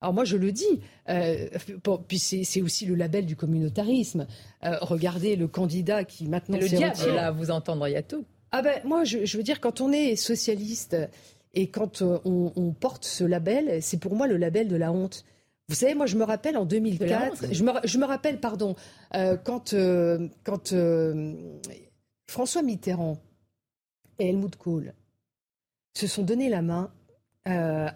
[0.00, 0.80] Alors moi, je le dis.
[2.06, 4.26] puis c'est aussi le label du communautarisme.
[4.62, 6.58] regardez le candidat qui maintenant...
[6.58, 8.24] Le diable, là, à vous entendre, il y a tout.
[8.52, 10.96] Ah ben, moi, je, veux dire, quand on est socialiste
[11.52, 15.24] et quand on, porte ce label, c'est pour moi le label de la honte.
[15.68, 18.76] Vous savez, moi, je me rappelle en 2004, je me, je me, rappelle, pardon,
[19.12, 19.74] quand,
[20.44, 20.72] quand
[22.28, 23.16] François Mitterrand
[24.18, 24.92] et Helmut Kohl
[25.94, 26.92] se sont donné la main
[27.48, 27.88] euh,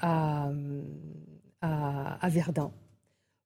[1.61, 2.73] à, Verdun.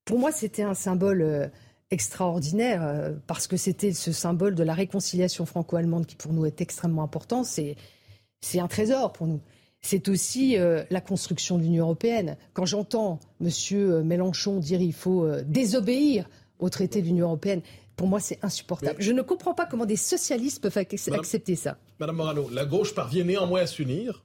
[0.05, 1.49] Pour moi, c'était un symbole euh,
[1.91, 6.61] extraordinaire euh, parce que c'était ce symbole de la réconciliation franco-allemande qui pour nous est
[6.61, 7.43] extrêmement important.
[7.43, 7.77] C'est,
[8.55, 9.41] un trésor pour nous.
[9.81, 12.37] C'est aussi la construction de l'Union européenne.
[12.55, 14.03] Quand j'entends M.
[14.03, 17.61] Mélenchon dire qu'il faut désobéir au traité de l'Union européenne,
[17.97, 19.01] pour moi, c'est insupportable.
[19.01, 21.79] Je ne comprends pas comment des socialistes peuvent accepter ça.
[21.99, 24.25] Madame Morano, la gauche parvient néanmoins à s'unir.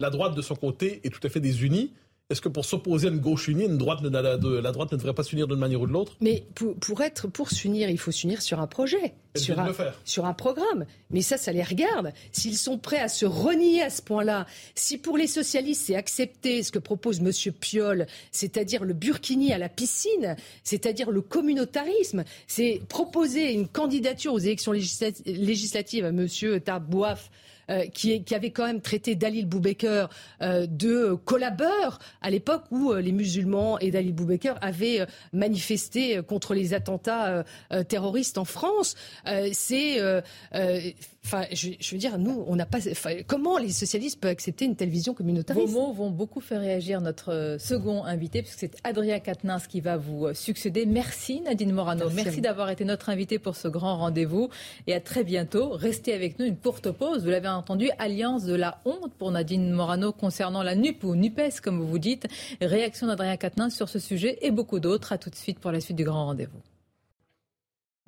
[0.00, 1.92] La droite, de son côté, est tout à fait désunie.
[2.30, 5.22] Est-ce que pour s'opposer à une gauche unie, une droite, la, droite ne devrait pas
[5.22, 6.14] s'unir d'une manière ou de l'autre?
[6.20, 9.72] Mais pour, être, pour s'unir, il faut s'unir sur un projet, sur un,
[10.04, 10.84] sur un programme.
[11.08, 12.12] Mais ça, ça les regarde.
[12.32, 16.62] S'ils sont prêts à se renier à ce point-là, si pour les socialistes, c'est accepter
[16.62, 17.32] ce que propose M.
[17.58, 24.38] Piolle, c'est-à-dire le burkini à la piscine, c'est-à-dire le communautarisme, c'est proposer une candidature aux
[24.38, 26.28] élections législatives à M.
[26.62, 27.30] Tabouaf,
[27.70, 30.06] euh, qui, avait quand même traité Dalil Boubaker
[30.40, 36.54] euh, de collabeur à l'époque où euh, les musulmans et Dalil Boubaker avaient manifesté contre
[36.54, 37.44] les attentats
[37.88, 38.94] terroristes en France.
[39.52, 40.00] C'est
[41.28, 42.78] Enfin, je, veux dire, nous, on n'a pas.
[43.26, 47.02] comment les socialistes peuvent accepter une telle vision communautaire Vos mots vont beaucoup faire réagir
[47.02, 50.86] notre second invité, puisque c'est Adrien Quatennens qui va vous succéder.
[50.86, 52.06] Merci Nadine Morano.
[52.06, 54.48] Merci, Merci d'avoir été notre invité pour ce grand rendez-vous.
[54.86, 55.70] Et à très bientôt.
[55.72, 57.24] Restez avec nous une courte pause.
[57.24, 61.60] Vous l'avez entendu, alliance de la honte pour Nadine Morano concernant la NUP ou NUPES,
[61.62, 62.26] comme vous dites.
[62.62, 65.12] Réaction d'Adrien Quatennens sur ce sujet et beaucoup d'autres.
[65.12, 66.60] À tout de suite pour la suite du grand rendez-vous.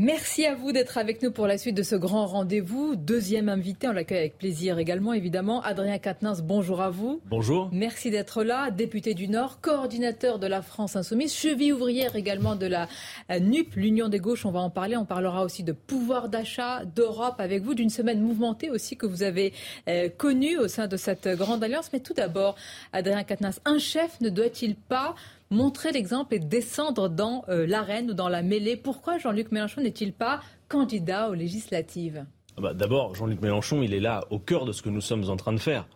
[0.03, 2.97] Merci à vous d'être avec nous pour la suite de ce grand rendez-vous.
[2.97, 5.61] Deuxième invité, on l'accueille avec plaisir également, évidemment.
[5.61, 7.21] Adrien Quatennens, bonjour à vous.
[7.27, 7.69] Bonjour.
[7.71, 8.71] Merci d'être là.
[8.71, 12.89] Député du Nord, coordinateur de la France Insoumise, cheville ouvrière également de la
[13.31, 14.97] euh, NUP, l'Union des gauches, on va en parler.
[14.97, 19.23] On parlera aussi de pouvoir d'achat, d'Europe avec vous, d'une semaine mouvementée aussi que vous
[19.23, 19.53] avez
[19.87, 21.91] euh, connue au sein de cette grande alliance.
[21.93, 22.57] Mais tout d'abord,
[22.95, 25.15] Adrien Quatennens, un chef ne doit-il pas
[25.51, 28.77] montrer l'exemple et descendre dans euh, l'arène ou dans la mêlée.
[28.77, 32.25] Pourquoi Jean-Luc Mélenchon n'est-il pas candidat aux législatives?
[32.57, 35.29] Ah bah, D'abord, Jean-Luc Mélenchon, il est là au cœur de ce que nous sommes
[35.29, 35.89] en train de faire.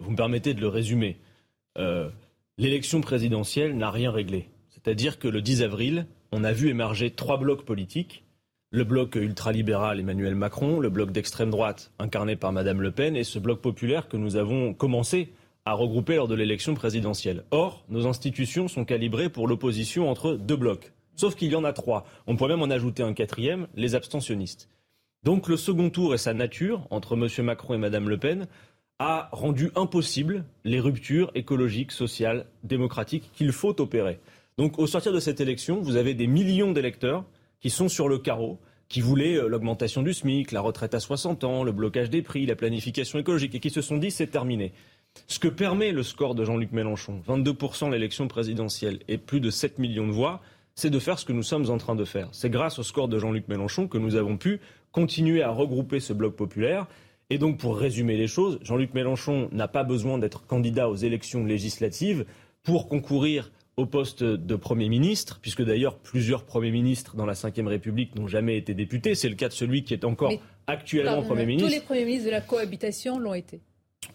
[0.00, 1.20] Vous me permettez de le résumer.
[1.78, 2.10] Euh,
[2.58, 4.48] l'élection présidentielle n'a rien réglé.
[4.68, 8.24] C'est-à-dire que le 10 avril, on a vu émerger trois blocs politiques.
[8.70, 13.24] Le bloc ultralibéral Emmanuel Macron, le bloc d'extrême droite incarné par Madame Le Pen et
[13.24, 15.32] ce bloc populaire que nous avons commencé
[15.68, 17.44] à regrouper lors de l'élection présidentielle.
[17.50, 20.92] Or, nos institutions sont calibrées pour l'opposition entre deux blocs.
[21.14, 22.06] Sauf qu'il y en a trois.
[22.26, 24.70] On pourrait même en ajouter un quatrième, les abstentionnistes.
[25.24, 27.44] Donc le second tour et sa nature, entre M.
[27.44, 28.46] Macron et Mme Le Pen,
[28.98, 34.20] a rendu impossible les ruptures écologiques, sociales, démocratiques qu'il faut opérer.
[34.56, 37.26] Donc au sortir de cette élection, vous avez des millions d'électeurs
[37.60, 41.44] qui sont sur le carreau, qui voulaient euh, l'augmentation du SMIC, la retraite à 60
[41.44, 44.72] ans, le blocage des prix, la planification écologique, et qui se sont dit c'est terminé.
[45.30, 49.78] Ce que permet le score de Jean-Luc Mélenchon, 22% l'élection présidentielle et plus de 7
[49.78, 50.40] millions de voix,
[50.74, 52.28] c'est de faire ce que nous sommes en train de faire.
[52.32, 54.58] C'est grâce au score de Jean-Luc Mélenchon que nous avons pu
[54.90, 56.86] continuer à regrouper ce bloc populaire.
[57.28, 61.44] Et donc, pour résumer les choses, Jean-Luc Mélenchon n'a pas besoin d'être candidat aux élections
[61.44, 62.24] législatives
[62.62, 67.66] pour concourir au poste de Premier ministre, puisque d'ailleurs plusieurs Premiers ministres dans la Ve
[67.66, 69.14] République n'ont jamais été députés.
[69.14, 70.32] C'est le cas de celui qui est encore
[70.66, 71.68] actuellement Premier ministre.
[71.68, 73.60] Tous les Premiers ministres de la cohabitation l'ont été.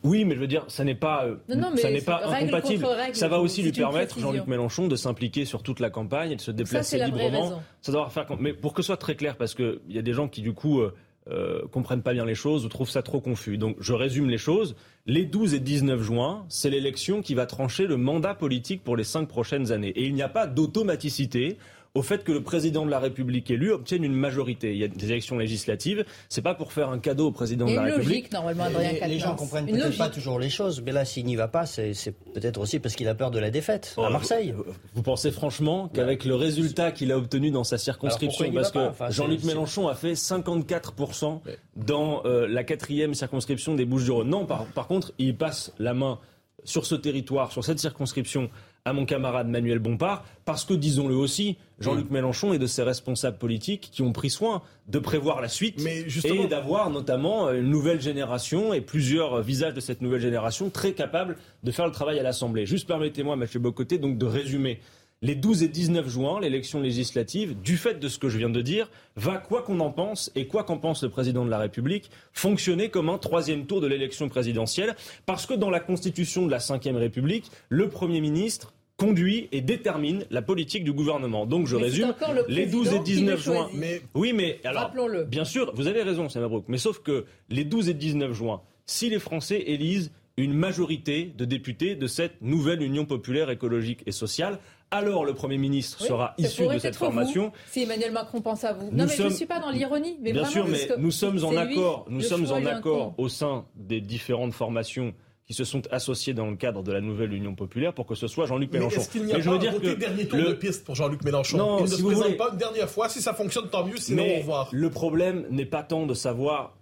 [0.04, 1.36] Oui, mais je veux dire, ça n'est pas, euh,
[1.78, 2.86] ça n'est pas incompatible.
[3.14, 6.42] ça va aussi lui permettre, Jean-Luc Mélenchon, de s'impliquer sur toute la campagne et de
[6.42, 7.62] se déplacer librement.
[7.82, 8.26] Ça doit faire.
[8.40, 10.54] Mais pour que ce soit très clair, parce qu'il y a des gens qui du
[10.54, 10.94] coup euh,
[11.30, 13.58] euh, comprennent pas bien les choses ou trouvent ça trop confus.
[13.58, 14.76] Donc, je résume les choses.
[15.06, 19.06] Les 12 et 19 juin, c'est l'élection qui va trancher le mandat politique pour les
[19.06, 19.90] cinq prochaines années.
[19.90, 21.58] Et il n'y a pas d'automaticité
[21.96, 24.72] au fait que le président de la République élu obtienne une majorité.
[24.72, 26.06] Il y a des élections législatives.
[26.28, 28.32] C'est pas pour faire un cadeau au président de la logique, République.
[28.32, 31.36] normalement, Adrien Les, les gens comprennent peut-être pas toujours les choses, mais là, s'il n'y
[31.36, 31.94] va pas, c'est
[32.34, 34.56] peut-être aussi parce qu'il a peur de la défaite à oh, Marseille.
[34.96, 38.80] Vous, pensez franchement qu'avec le résultat qu'il a obtenu dans sa circonscription, parce que
[39.10, 41.42] Jean-Luc Mélenchon a fait 54%
[41.76, 44.30] dans euh, la quatrième circonscription des Bouches-du-Rhône.
[44.30, 46.20] Non, par, par contre, il passe la main
[46.64, 48.50] sur ce territoire, sur cette circonscription,
[48.86, 52.12] à mon camarade Manuel Bompard, parce que, disons-le aussi, Jean-Luc.
[52.12, 56.48] Mélenchon est de ses responsables politiques qui ont pris soin de prévoir la suite et
[56.48, 61.72] d'avoir notamment une nouvelle génération et plusieurs visages de cette nouvelle génération très capables de
[61.72, 62.66] faire le travail à l'Assemblée.
[62.66, 63.46] Juste permettez-moi, M.
[63.62, 64.82] Bocoté, donc de résumer
[65.24, 68.62] les 12 et 19 juin, l'élection législative, du fait de ce que je viens de
[68.62, 72.12] dire, va, quoi qu'on en pense, et quoi qu'en pense le président de la République,
[72.34, 76.58] fonctionner comme un troisième tour de l'élection présidentielle, parce que dans la constitution de la
[76.58, 81.46] Ve République, le Premier ministre conduit et détermine la politique du gouvernement.
[81.46, 82.14] Donc je résume,
[82.50, 83.70] les 12 et 19 juin.
[83.74, 84.02] Mais...
[84.14, 84.92] Oui, mais alors,
[85.28, 89.10] bien sûr, vous avez raison, Brook, mais sauf que les 12 et 19 juin, si
[89.10, 94.60] les Français élisent une majorité de députés de cette nouvelle Union populaire écologique et sociale,
[94.94, 97.52] alors le Premier ministre sera issu de cette formation.
[97.70, 98.90] si Emmanuel Macron pense à vous.
[98.92, 100.18] non, mais je ne suis pas dans l'ironie.
[100.22, 104.02] Mais Bien sûr, mais nous sommes en accord, nous sommes en accord au sein des
[104.02, 105.14] différentes formations
[105.46, 108.28] qui se sont associées dans le cadre de la nouvelle Union populaire pour que ce
[108.28, 108.96] soit Jean-Luc Mélenchon.
[108.96, 111.58] Mais est-ce qu'il n'y a pas un que dernier tour de piste pour Jean-Luc Mélenchon
[111.58, 112.38] non, Il ne si se vous présente voulez...
[112.38, 113.10] pas une dernière fois.
[113.10, 113.98] Si ça fonctionne, tant mieux.
[113.98, 114.70] Sinon, mais au revoir.
[114.72, 116.78] Le problème n'est pas tant de savoir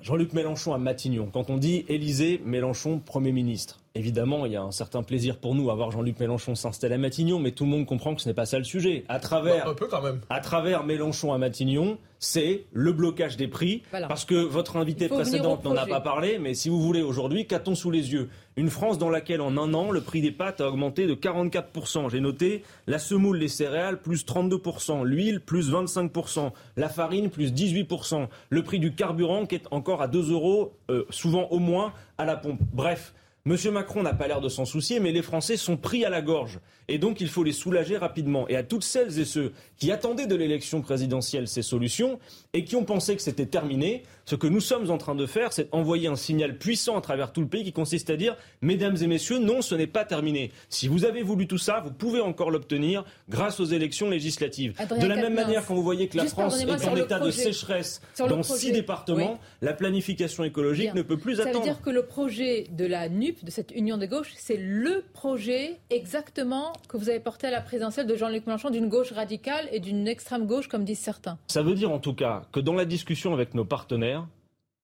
[0.00, 1.28] Jean-Luc Mélenchon à Matignon.
[1.32, 5.54] Quand on dit Élysée, Mélenchon, Premier ministre, Évidemment, il y a un certain plaisir pour
[5.54, 8.28] nous à voir Jean-Luc Mélenchon s'installer à Matignon, mais tout le monde comprend que ce
[8.28, 9.04] n'est pas ça le sujet.
[9.08, 10.20] À travers, un peu quand même.
[10.30, 15.64] À travers Mélenchon à Matignon, c'est le blocage des prix, parce que votre invité précédente
[15.64, 18.30] n'en a pas parlé, mais si vous voulez aujourd'hui, qu'a-t-on sous les yeux?
[18.56, 22.10] Une France dans laquelle en un an, le prix des pâtes a augmenté de 44%.
[22.10, 28.28] J'ai noté la semoule, les céréales, plus 32%, l'huile, plus 25%, la farine, plus 18%,
[28.50, 32.24] le prix du carburant qui est encore à 2 euros, euh, souvent au moins, à
[32.24, 32.60] la pompe.
[32.72, 36.10] Bref, Monsieur Macron n'a pas l'air de s'en soucier, mais les Français sont pris à
[36.10, 36.60] la gorge.
[36.86, 38.48] Et donc, il faut les soulager rapidement.
[38.48, 42.20] Et à toutes celles et ceux qui attendaient de l'élection présidentielle ces solutions
[42.52, 45.52] et qui ont pensé que c'était terminé, ce que nous sommes en train de faire,
[45.52, 48.96] c'est envoyer un signal puissant à travers tout le pays qui consiste à dire, mesdames
[49.02, 50.52] et messieurs, non, ce n'est pas terminé.
[50.68, 54.74] Si vous avez voulu tout ça, vous pouvez encore l'obtenir grâce aux élections législatives.
[54.78, 58.02] de la même manière, quand vous voyez que la France est en état de sécheresse
[58.18, 61.54] dans six départements, la planification écologique ne peut plus attendre.
[61.54, 64.56] Ça veut dire que le projet de la NUP De cette union des gauches, c'est
[64.56, 69.12] le projet exactement que vous avez porté à la présidentielle de Jean-Luc Mélenchon d'une gauche
[69.12, 71.38] radicale et d'une extrême gauche, comme disent certains.
[71.48, 74.26] Ça veut dire en tout cas que dans la discussion avec nos partenaires,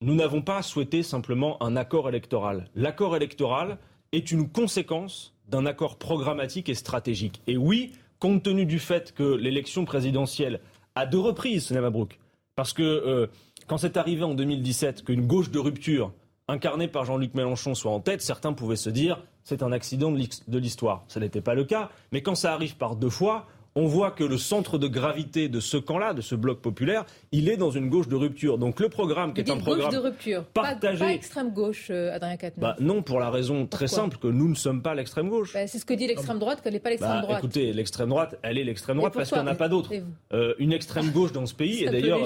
[0.01, 2.69] nous n'avons pas souhaité simplement un accord électoral.
[2.75, 3.79] L'accord électoral
[4.13, 7.43] est une conséquence d'un accord programmatique et stratégique.
[7.47, 10.61] Et oui, compte tenu du fait que l'élection présidentielle,
[10.95, 12.19] à deux reprises, Sénat Brook,
[12.55, 13.27] parce que euh,
[13.67, 16.13] quand c'est arrivé en 2017 qu'une gauche de rupture
[16.49, 20.59] incarnée par Jean-Luc Mélenchon soit en tête, certains pouvaient se dire c'est un accident de
[20.59, 21.05] l'histoire.
[21.09, 21.91] Ce n'était pas le cas.
[22.13, 23.47] Mais quand ça arrive par deux fois,
[23.79, 27.49] on voit que le centre de gravité de ce camp-là, de ce bloc populaire, il
[27.49, 28.59] est dans une gauche de rupture.
[28.59, 32.37] Donc le programme qui est un programme de rupture, partagé, pas, extrême gauche, euh, Adrien
[32.37, 32.61] Quatennens.
[32.61, 35.53] Bah, non, pour la raison très simple que nous ne sommes pas l'extrême gauche.
[35.55, 37.39] Bah, c'est ce que dit l'extrême droite, qu'elle n'est pas l'extrême bah, droite.
[37.39, 39.93] Écoutez, l'extrême droite, elle est l'extrême droite parce qu'il n'y en a pas d'autre.
[40.33, 42.19] Euh, une extrême gauche dans ce pays, et d'ailleurs,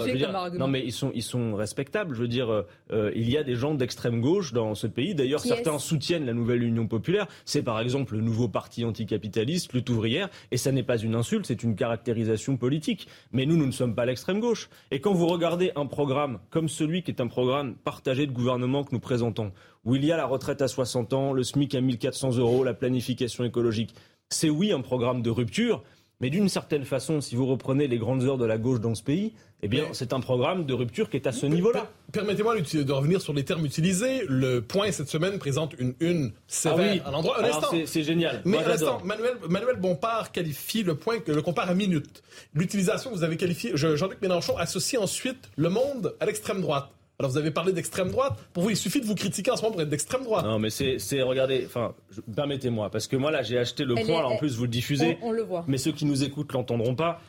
[0.54, 2.14] non mais ils sont, ils sont respectables.
[2.14, 5.14] Je veux dire, euh, il y a des gens d'extrême gauche dans ce pays.
[5.14, 7.26] D'ailleurs, certains soutiennent la nouvelle Union populaire.
[7.44, 11.41] C'est par exemple le nouveau parti anticapitaliste, lutte ouvrière, et ça n'est pas une insulte,
[11.46, 13.08] c'est une caractérisation politique.
[13.32, 14.68] Mais nous, nous ne sommes pas l'extrême gauche.
[14.90, 18.84] Et quand vous regardez un programme comme celui qui est un programme partagé de gouvernement
[18.84, 19.52] que nous présentons,
[19.84, 22.74] où il y a la retraite à 60 ans, le SMIC à 1400 euros, la
[22.74, 23.94] planification écologique,
[24.28, 25.82] c'est oui un programme de rupture,
[26.20, 29.02] mais d'une certaine façon, si vous reprenez les grandes heures de la gauche dans ce
[29.02, 31.90] pays, eh bien, c'est un programme de rupture qui est à ce niveau-là.
[32.12, 34.24] Permettez-moi de revenir sur les termes utilisés.
[34.28, 37.14] Le point cette semaine présente une une sévère ah oui.
[37.14, 37.40] endroit.
[37.40, 37.68] Un instant.
[37.86, 38.42] C'est génial.
[38.44, 42.22] Mais un instant, Manuel, Manuel Bompard qualifie le point, le compare à minute.
[42.54, 46.90] L'utilisation, vous avez qualifié, Jean-Luc Mélenchon associe ensuite le monde à l'extrême droite.
[47.18, 48.32] Alors vous avez parlé d'extrême droite.
[48.52, 50.44] Pour vous, il suffit de vous critiquer en ce moment pour être d'extrême droite.
[50.44, 51.94] Non, mais c'est, regardez, enfin,
[52.34, 54.18] permettez-moi, parce que moi là, j'ai acheté le point.
[54.18, 55.18] alors en plus, vous le diffusez.
[55.22, 55.64] On, le voit.
[55.68, 57.20] Mais ceux qui nous écoutent l'entendront pas.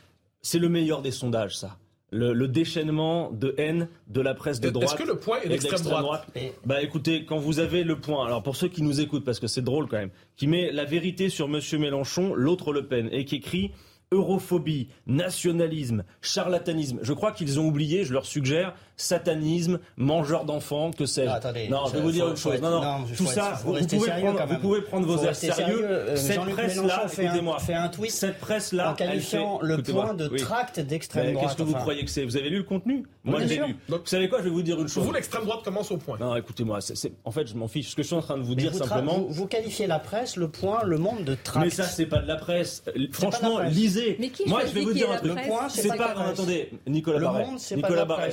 [0.42, 1.78] C'est le meilleur des sondages, ça.
[2.16, 4.90] Le, déchaînement de haine de la presse de droite.
[4.90, 6.26] Est-ce que le point est d'extrême droite,
[6.64, 9.48] Bah écoutez, quand vous avez le point, alors pour ceux qui nous écoutent, parce que
[9.48, 13.24] c'est drôle quand même, qui met la vérité sur Monsieur Mélenchon, l'autre Le Pen, et
[13.24, 13.72] qui écrit
[14.12, 17.00] europhobie, nationalisme, charlatanisme.
[17.02, 21.70] Je crois qu'ils ont oublié, je leur suggère, satanisme, mangeur d'enfants, que sais-je.
[21.70, 22.60] Non, je vais vous dire une chose.
[22.60, 25.84] non, non, tout ça, vous, pouvez prendre, vous, pouvez prendre, vos airs sérieux.
[25.84, 30.80] Euh, cette presse-là, écoutez-moi, fait un tweet cette presse-là, en qualifiant le point de tract
[30.80, 31.46] d'extrême droite.
[31.46, 32.24] Qu'est-ce que vous croyez que c'est?
[32.24, 33.04] Vous avez lu le contenu?
[33.24, 33.76] Moi, je l'ai lu.
[33.88, 34.38] vous savez quoi?
[34.38, 35.04] Je vais vous dire une chose.
[35.04, 36.18] Vous, l'extrême droite commence au point.
[36.18, 36.78] Non, écoutez-moi.
[37.24, 37.90] En fait, je m'en fiche.
[37.90, 39.24] Ce que je suis en train de vous dire simplement.
[39.28, 41.64] Vous qualifiez la presse, le point, le monde de tract.
[41.64, 42.84] Mais ça, c'est pas de la presse.
[43.12, 44.18] Franchement, lisez.
[44.46, 45.38] Moi, je vais vous dire un truc.
[45.68, 46.14] C'est pas.
[46.14, 47.46] Attendez, Nicolas Barret.
[47.74, 48.30] Nicolas Barret.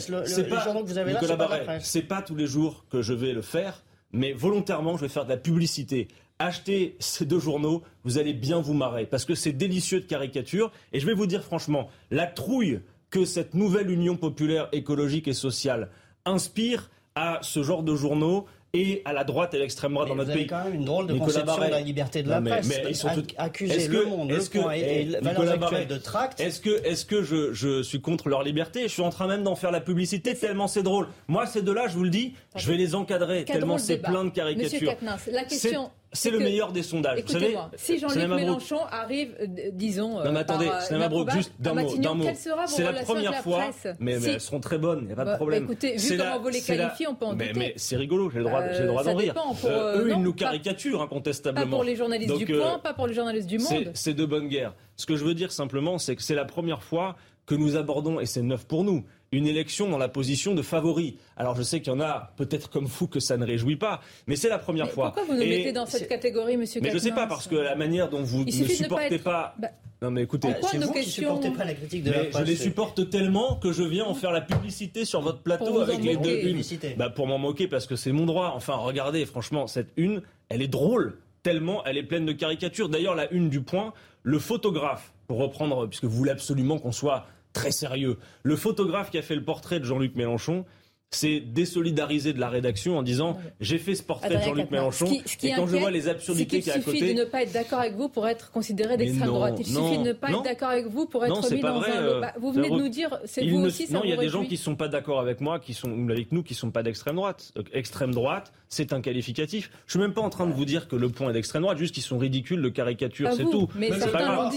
[1.22, 1.80] C'est pas.
[1.80, 5.26] C'est pas tous les jours que je vais le faire, mais volontairement, je vais faire
[5.26, 6.08] de la publicité.
[6.40, 10.72] Achetez ces deux journaux, vous allez bien vous marrer, parce que c'est délicieux de caricature.
[10.92, 15.34] Et je vais vous dire franchement, la trouille que cette nouvelle union populaire écologique et
[15.34, 15.90] sociale
[16.26, 20.16] inspire à ce genre de journaux, et à la droite et à l'extrême droite dans
[20.16, 20.48] notre pays.
[20.48, 22.68] Vous avez quand même une drôle de conception de la liberté de la presse.
[22.68, 26.40] Mais, ils sont Accuser le monde, est-ce que, et, et valeurs actuelles de tract.
[26.40, 28.84] Est-ce que, est-ce que je, je suis contre leur liberté?
[28.84, 31.08] Je suis en train même d'en faire la publicité tellement c'est drôle.
[31.28, 34.30] Moi, ces deux-là, je vous le dis, je vais les encadrer tellement c'est plein de
[34.30, 34.96] caricatures.
[35.02, 37.20] Monsieur la question c'est le meilleur des sondages.
[37.20, 40.24] Écoutez-moi, si Jean-Luc Mélenchon arrive, euh, disons.
[40.24, 41.98] non, mais euh, attendez, c'est Brook, juste d'un mot.
[41.98, 42.26] D'un mot.
[42.68, 43.70] C'est la première fois.
[44.00, 45.64] Mais, mais elles seront très bonnes, il n'y a pas de bah, problème.
[45.64, 47.54] écoutez, vu comment vous les qualifiez, on peut en douter.
[47.56, 49.34] Mais c'est rigolo, j'ai le droit, j'ai le droit d'en rire.
[49.66, 51.66] eux, ils nous caricaturent incontestablement.
[51.66, 53.92] Pas pour les journalistes du Point, pas pour les journalistes du Monde.
[53.94, 54.74] C'est de bonne guerre.
[54.98, 58.20] Ce que je veux dire simplement, c'est que c'est la première fois que nous abordons,
[58.20, 61.18] et c'est neuf pour nous, une élection dans la position de favori.
[61.38, 64.02] Alors je sais qu'il y en a peut-être comme vous que ça ne réjouit pas,
[64.28, 65.14] mais c'est la première fois.
[65.14, 67.56] Pourquoi vous nous mettez dans cette catégorie, Monsieur Mais je ne sais pas parce que
[67.56, 69.56] la manière dont vous ne supportez pas.
[69.58, 69.70] Bah,
[70.02, 72.38] non mais écoutez, c'est vous qui supportez pas la critique de la presse.
[72.40, 76.04] Je les supporte tellement que je viens en faire la publicité sur votre plateau avec
[76.04, 76.62] les deux unes.
[76.98, 78.54] Bah, pour m'en moquer parce que c'est mon droit.
[78.56, 82.90] Enfin regardez, franchement, cette une, elle est drôle tellement elle est pleine de caricatures.
[82.90, 87.26] D'ailleurs, la une du point, le photographe, pour reprendre, puisque vous voulez absolument qu'on soit
[87.54, 88.18] très sérieux.
[88.44, 90.66] Le photographe qui a fait le portrait de Jean-Luc Mélenchon,
[91.12, 95.08] c'est désolidariser de la rédaction en disant j'ai fait ce portrait de Jean-Luc Mélenchon
[95.44, 96.98] et quand je vois les absurdités qu'il y a à côté.
[96.98, 99.56] Il suffit de ne pas être d'accord avec vous pour être considéré d'extrême droite.
[99.60, 101.90] Il suffit de ne pas être d'accord avec vous pour être mis dans un.
[101.90, 103.88] Euh, bah, vous venez de nous dire, c'est vous aussi.
[103.88, 105.74] Ça non, il y a des gens qui ne sont pas d'accord avec moi, qui
[105.74, 107.52] sont avec nous, qui ne sont pas d'extrême droite.
[107.56, 109.70] Donc, extrême droite, c'est un qualificatif.
[109.86, 111.78] Je suis même pas en train de vous dire que le point est d'extrême droite,
[111.78, 113.68] juste qu'ils sont ridicules de caricature, c'est tout.
[113.76, 114.54] Mais c'est pas grave.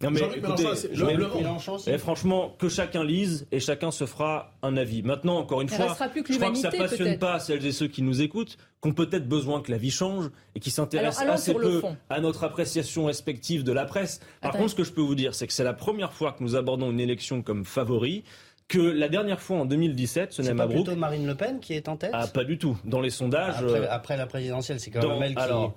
[0.00, 5.02] Non mais écoutez, franchement, que chacun lise et chacun se fera un avis.
[5.02, 8.22] Maintenant, encore une fois, je crois que ça passionne pas celles et ceux qui nous
[8.22, 12.20] écoutent, qui ont peut-être besoin que la vie change et qui s'intéressent assez peu à
[12.20, 14.20] notre appréciation respective de la presse.
[14.40, 16.42] Par contre, ce que je peux vous dire, c'est que c'est la première fois que
[16.42, 18.24] nous abordons une élection comme favori.
[18.68, 20.84] que la dernière fois en 2017, ce n'est pas Mabrouk.
[20.84, 22.10] plutôt Marine Le Pen qui est en tête?
[22.14, 22.78] Ah, pas du tout.
[22.84, 23.56] Dans les sondages.
[23.58, 25.40] après, après la présidentielle, c'est quand dans- même elle qui...
[25.42, 25.76] alors,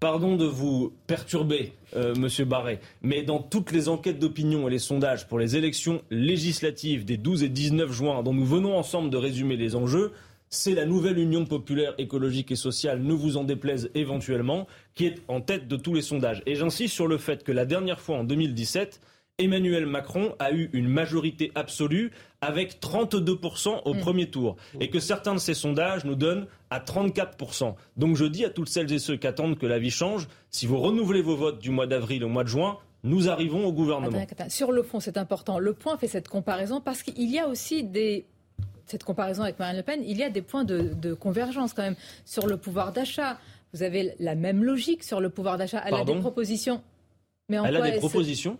[0.00, 4.78] pardon de vous perturber, euh, Monsieur Barré, mais dans toutes les enquêtes d'opinion et les
[4.78, 9.16] sondages pour les élections législatives des 12 et 19 juin, dont nous venons ensemble de
[9.16, 10.12] résumer les enjeux,
[10.50, 15.16] c'est la nouvelle Union populaire écologique et sociale, ne vous en déplaise éventuellement, qui est
[15.28, 16.42] en tête de tous les sondages.
[16.46, 19.00] Et j'insiste sur le fait que la dernière fois, en 2017,
[19.38, 24.56] Emmanuel Macron a eu une majorité absolue avec 32% au premier tour.
[24.80, 27.74] Et que certains de ces sondages nous donnent à 34%.
[27.96, 30.66] Donc je dis à toutes celles et ceux qui attendent que la vie change, si
[30.66, 34.18] vous renouvelez vos votes du mois d'avril au mois de juin, nous arrivons au gouvernement.
[34.48, 35.58] Sur le fond, c'est important.
[35.58, 38.26] Le point fait cette comparaison parce qu'il y a aussi des.
[38.86, 41.82] Cette comparaison avec Marine Le Pen, il y a des points de, de convergence quand
[41.82, 43.38] même sur le pouvoir d'achat.
[43.74, 45.82] Vous avez la même logique sur le pouvoir d'achat.
[45.84, 46.82] Elle a des propositions.
[47.50, 48.58] Mais en Elle a des propositions?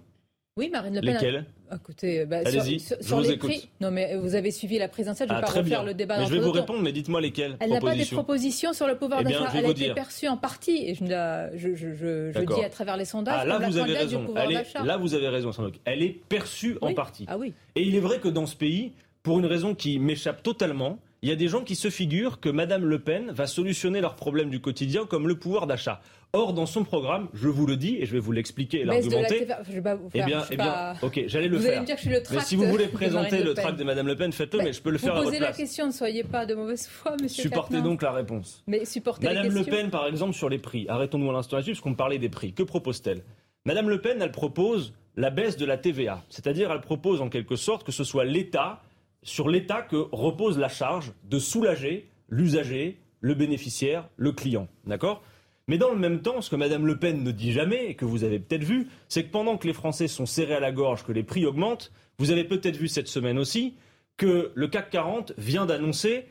[0.58, 1.14] Oui, Marine Le Pen.
[1.14, 1.46] Lesquelles?
[1.74, 3.50] Écoutez, bah, Allez-y, sur, sur les écoute.
[3.50, 3.68] prix.
[3.80, 5.28] Non, mais vous avez suivi la présidentielle.
[5.28, 5.82] Je ne Ah, vais pas refaire bien.
[5.84, 6.18] le débat.
[6.18, 8.72] Mais je vais vous répondre, mais dites-moi lesquelles Elle n'a pas des propositions.
[8.72, 9.50] sur le pouvoir Eh d'achat.
[9.54, 13.58] Elle a été perçue en partie, et je, dis à travers les sondages, Ah, là,
[13.58, 14.24] vous avez raison.
[14.24, 14.84] pouvoir Elle est- d'achat.
[14.84, 15.50] là, vous avez raison.
[15.84, 17.24] Elle est perçue en partie.
[17.28, 17.52] Ah oui.
[17.74, 18.92] Et il est vrai que dans ce pays,
[19.22, 22.48] pour une raison qui m'échappe totalement, il y a des gens qui se figurent que
[22.48, 26.00] Madame Le Pen va solutionner leurs problèmes du quotidien comme le pouvoir d'achat.
[26.34, 28.94] Or, dans son programme, je vous le dis et je vais vous l'expliquer et la
[28.94, 29.38] l'argumenter.
[29.38, 29.62] TVA.
[29.66, 31.72] Je vais pas vous Eh bien, je eh bien, pas- ok, j'allais le vous faire.
[31.72, 33.84] allez me dire que je suis le Mais si vous voulez présenter le tract de
[33.84, 35.46] Madame Le Pen, faites-le, Bah, mais je peux le faire à Vous votre posez la
[35.46, 35.56] place.
[35.56, 38.62] question, ne soyez pas de mauvaise foi, monsieur Supportez donc la réponse.
[38.66, 39.64] Mais supportez Madame Le.
[39.64, 40.84] Pen, par exemple, sur les prix.
[40.88, 42.52] Arrêtons-nous à l'instant là-dessus, parce qu'on parlait des prix.
[42.52, 43.22] Que propose-t-elle?
[43.64, 46.22] Madame Le Pen, elle propose la baisse de la TVA.
[46.28, 48.82] C'est-à-dire, elle propose en quelque sorte que ce soit l'État,
[49.22, 54.68] sur l'État que repose la charge de soulager l'usager, le bénéficiaire, le client.
[54.86, 55.22] D'accord?
[55.68, 58.04] Mais dans le même temps, ce que Madame Le Pen ne dit jamais, et que
[58.04, 61.04] vous avez peut-être vu, c'est que pendant que les Français sont serrés à la gorge,
[61.04, 63.74] que les prix augmentent, vous avez peut-être vu cette semaine aussi
[64.16, 66.26] que le CAC 40 vient d'annoncer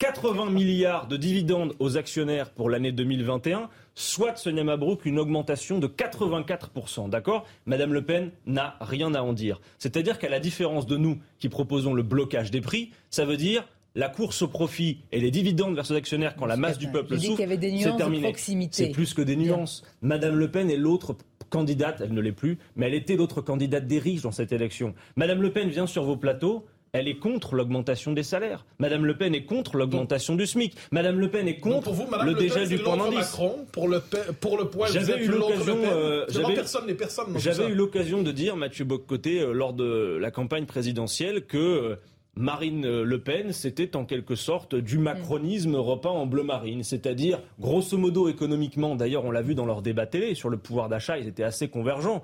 [0.00, 5.86] 80 milliards de dividendes aux actionnaires pour l'année 2021, soit Sonia Mabrouk une augmentation de
[5.86, 7.10] 84%.
[7.10, 7.46] D'accord?
[7.66, 9.60] Madame Le Pen n'a rien à en dire.
[9.78, 13.68] C'est-à-dire qu'à la différence de nous qui proposons le blocage des prix, ça veut dire
[13.94, 17.18] la course au profit et les dividendes vers ses actionnaires quand la masse du peuple
[17.18, 18.22] souffre, qu'il y avait des c'est nuances de terminé.
[18.22, 18.84] proximité.
[18.84, 19.82] C'est plus que des nuances.
[20.02, 21.16] Madame Le Pen est l'autre
[21.50, 24.94] candidate, elle ne l'est plus, mais elle était l'autre candidate des riches dans cette élection.
[25.16, 26.64] Madame Le Pen vient sur vos plateaux.
[26.92, 28.66] Elle est contre l'augmentation des salaires.
[28.80, 30.74] Madame Le Pen est contre l'augmentation du SMIC.
[30.90, 33.14] Madame Le Pen est contre vous, Madame le dégel du point d'indice.
[33.18, 34.00] Macron, pour le,
[34.40, 39.72] pour vous J'avais eu l'occasion, euh, j'avais- eu l'occasion de dire, Mathieu Boccoté, euh, lors
[39.72, 41.96] de la campagne présidentielle, que euh,
[42.40, 46.82] Marine euh, Le Pen, c'était en quelque sorte du macronisme repeint en bleu marine.
[46.82, 50.88] C'est-à-dire, grosso modo, économiquement, d'ailleurs, on l'a vu dans leur débat télé, sur le pouvoir
[50.88, 52.22] d'achat, ils étaient assez convergents.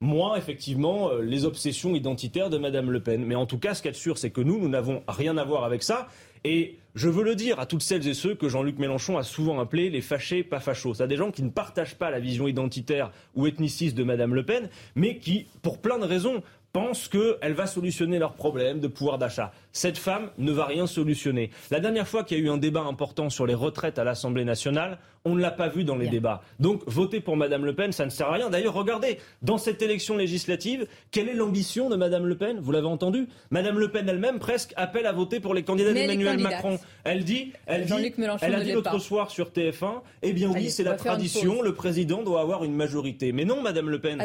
[0.00, 3.24] Moins, effectivement, euh, les obsessions identitaires de Madame Le Pen.
[3.24, 5.02] Mais en tout cas, ce qu'il y a de sûr, c'est que nous, nous n'avons
[5.08, 6.06] rien à voir avec ça.
[6.44, 9.58] Et je veux le dire à toutes celles et ceux que Jean-Luc Mélenchon a souvent
[9.58, 10.94] appelés les fâchés pas fachos.
[10.94, 14.44] C'est des gens qui ne partagent pas la vision identitaire ou ethniciste de Madame Le
[14.44, 16.42] Pen, mais qui, pour plein de raisons,
[16.76, 19.50] pensent qu'elle va solutionner leurs problèmes de pouvoir d'achat.
[19.76, 21.50] Cette femme ne va rien solutionner.
[21.70, 24.46] La dernière fois qu'il y a eu un débat important sur les retraites à l'Assemblée
[24.46, 24.96] nationale,
[25.26, 26.12] on ne l'a pas vu dans les Bien.
[26.12, 26.42] débats.
[26.60, 28.48] Donc voter pour Madame Le Pen, ça ne sert à rien.
[28.48, 32.58] D'ailleurs, regardez, dans cette élection législative, quelle est l'ambition de Madame Le Pen?
[32.60, 33.26] Vous l'avez entendu?
[33.50, 36.38] Madame Le Pen elle-même presque appelle à voter pour les candidats d'Emmanuel.
[36.38, 36.78] Macron.
[37.02, 40.70] Elle dit, elle dit, elle a ne dit l'autre soir sur TF1, eh bien oui,
[40.70, 43.32] c'est la tradition, le président doit avoir une majorité.
[43.32, 44.24] Mais non, Madame Le Pen,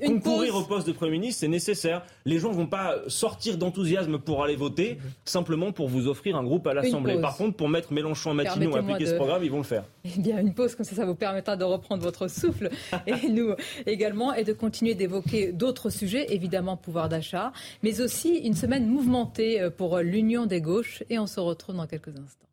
[0.00, 0.62] une concourir pause.
[0.62, 2.02] au poste de Premier ministre, c'est nécessaire.
[2.24, 4.71] Les gens vont pas sortir d'enthousiasme pour aller voter,
[5.24, 7.20] simplement pour vous offrir un groupe à l'Assemblée.
[7.20, 9.62] Par contre, pour mettre Mélenchon à Matignon à appliquer de- ce programme, ils vont le
[9.62, 9.84] faire.
[10.04, 12.70] Eh bien, une pause, comme ça, ça vous permettra de reprendre votre souffle
[13.06, 13.54] et nous
[13.86, 17.52] également, et de continuer d'évoquer d'autres sujets, évidemment pouvoir d'achat,
[17.82, 21.02] mais aussi une semaine mouvementée euh, pour l'Union des gauches.
[21.10, 22.46] Et on se retrouve dans quelques instants.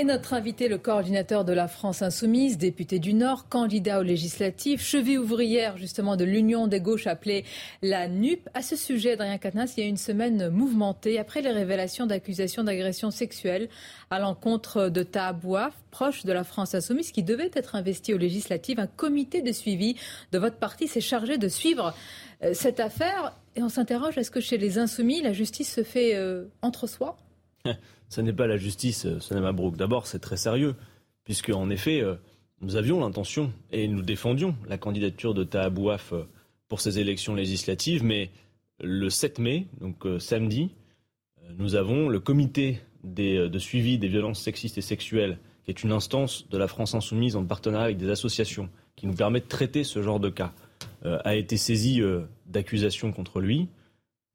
[0.00, 4.80] Et notre invité, le coordinateur de la France Insoumise, député du Nord, candidat aux législatives,
[4.80, 7.44] cheville ouvrière justement de l'Union des gauches appelée
[7.82, 8.48] la NUP.
[8.54, 12.64] À ce sujet, Adrien Quatennens, il y a une semaine mouvementée après les révélations d'accusations
[12.64, 13.68] d'agression sexuelle
[14.08, 18.80] à l'encontre de Tahabouaf, proche de la France Insoumise, qui devait être investi aux législatives.
[18.80, 19.96] Un comité de suivi
[20.32, 21.92] de votre parti s'est chargé de suivre
[22.42, 23.36] euh, cette affaire.
[23.54, 27.18] Et on s'interroge, est-ce que chez les Insoumis, la justice se fait euh, entre soi?
[28.08, 29.76] Ce n'est pas la justice, euh, Sonia Mabrouk.
[29.76, 30.74] D'abord, c'est très sérieux,
[31.24, 32.16] puisque en effet, euh,
[32.60, 36.24] nous avions l'intention et nous défendions la candidature de Tahabouaf euh,
[36.68, 38.30] pour ces élections législatives, mais
[38.80, 40.70] le 7 mai, donc samedi,
[41.58, 46.48] nous avons le comité de suivi des violences sexistes et sexuelles, qui est une instance
[46.48, 50.00] de la France insoumise en partenariat avec des associations qui nous permet de traiter ce
[50.00, 50.54] genre de cas,
[51.02, 52.00] a été saisi
[52.46, 53.68] d'accusations contre lui.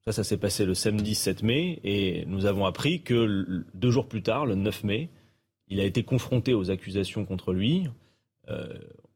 [0.06, 4.06] Ça, ça s'est passé le samedi 7 mai et nous avons appris que deux jours
[4.06, 5.10] plus tard, le 9 mai,
[5.66, 7.88] il a été confronté aux accusations contre lui.
[8.48, 8.68] Euh,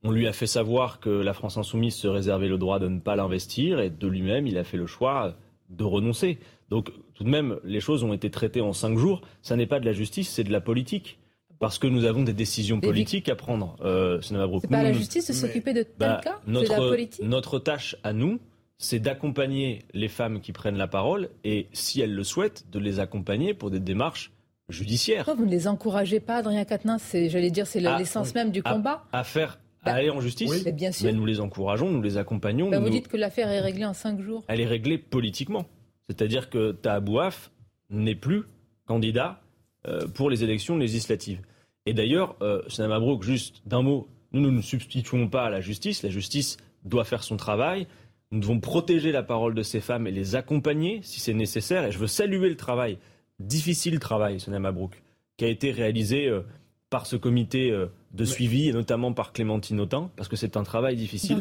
[0.02, 2.98] on lui a fait savoir que la France insoumise se réservait le droit de ne
[2.98, 5.36] pas l'investir et de lui-même, il a fait le choix
[5.68, 6.38] de renoncer.
[6.70, 9.22] Donc tout de même, les choses ont été traitées en cinq jours.
[9.42, 11.18] Ça n'est pas de la justice, c'est de la politique.
[11.60, 13.76] Parce que nous avons des décisions politiques à prendre.
[13.82, 14.34] Euh, c'est
[14.68, 16.40] pas à la justice de s'occuper de tel bah, cas?
[16.46, 17.22] Notre, la politique?
[17.22, 18.40] notre tâche à nous,
[18.80, 22.98] c'est d'accompagner les femmes qui prennent la parole et, si elles le souhaitent, de les
[22.98, 24.32] accompagner pour des démarches
[24.70, 25.24] judiciaires.
[25.24, 27.14] Pourquoi vous ne les encouragez pas, Adrien Quatennens?
[27.28, 29.04] J'allais dire, c'est l'essence même du combat.
[29.12, 30.72] À faire à bah, aller en justice oui.
[30.72, 31.06] bien sûr.
[31.06, 32.70] Mais nous les encourageons, nous les accompagnons.
[32.70, 34.44] Bah, vous dites que l'affaire est réglée en cinq jours.
[34.48, 35.66] Elle est réglée politiquement.
[36.08, 37.50] C'est-à-dire que Tahabouaf
[37.90, 38.44] n'est plus
[38.86, 39.40] candidat
[39.86, 41.40] euh, pour les élections législatives.
[41.86, 46.02] Et d'ailleurs, euh, Mabrouk, juste d'un mot, nous, nous ne substituons pas à la justice.
[46.02, 47.86] La justice doit faire son travail.
[48.32, 51.84] Nous devons protéger la parole de ces femmes et les accompagner si c'est nécessaire.
[51.84, 52.98] Et je veux saluer le travail,
[53.40, 55.02] difficile travail, Sonia Mabrouk,
[55.36, 56.42] qui a été réalisé euh,
[56.90, 60.64] par ce comité euh, de suivi, et notamment par Clémentine Autain, parce que c'est un
[60.64, 61.40] travail difficile.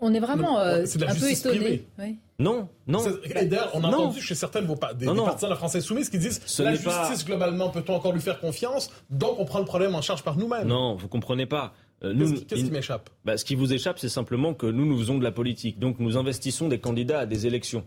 [0.00, 1.86] on est vraiment euh, un peu étonné.
[2.38, 3.00] Non, non.
[3.24, 6.18] Et d'ailleurs, on a entendu chez certaines des, des partisans de la France Insoumise qui
[6.18, 8.90] disent Ce la justice, globalement, peut-on encore lui faire confiance?
[9.10, 10.68] Donc on prend le problème en charge par nous-mêmes.
[10.68, 11.74] Non, vous comprenez pas.
[12.04, 12.14] Euh,
[12.46, 13.10] qu'est-ce qui, m'échappe?
[13.24, 15.78] Bah, Ce qui vous échappe, c'est simplement que nous, nous faisons de la politique.
[15.78, 17.84] Donc nous investissons des candidats à des élections.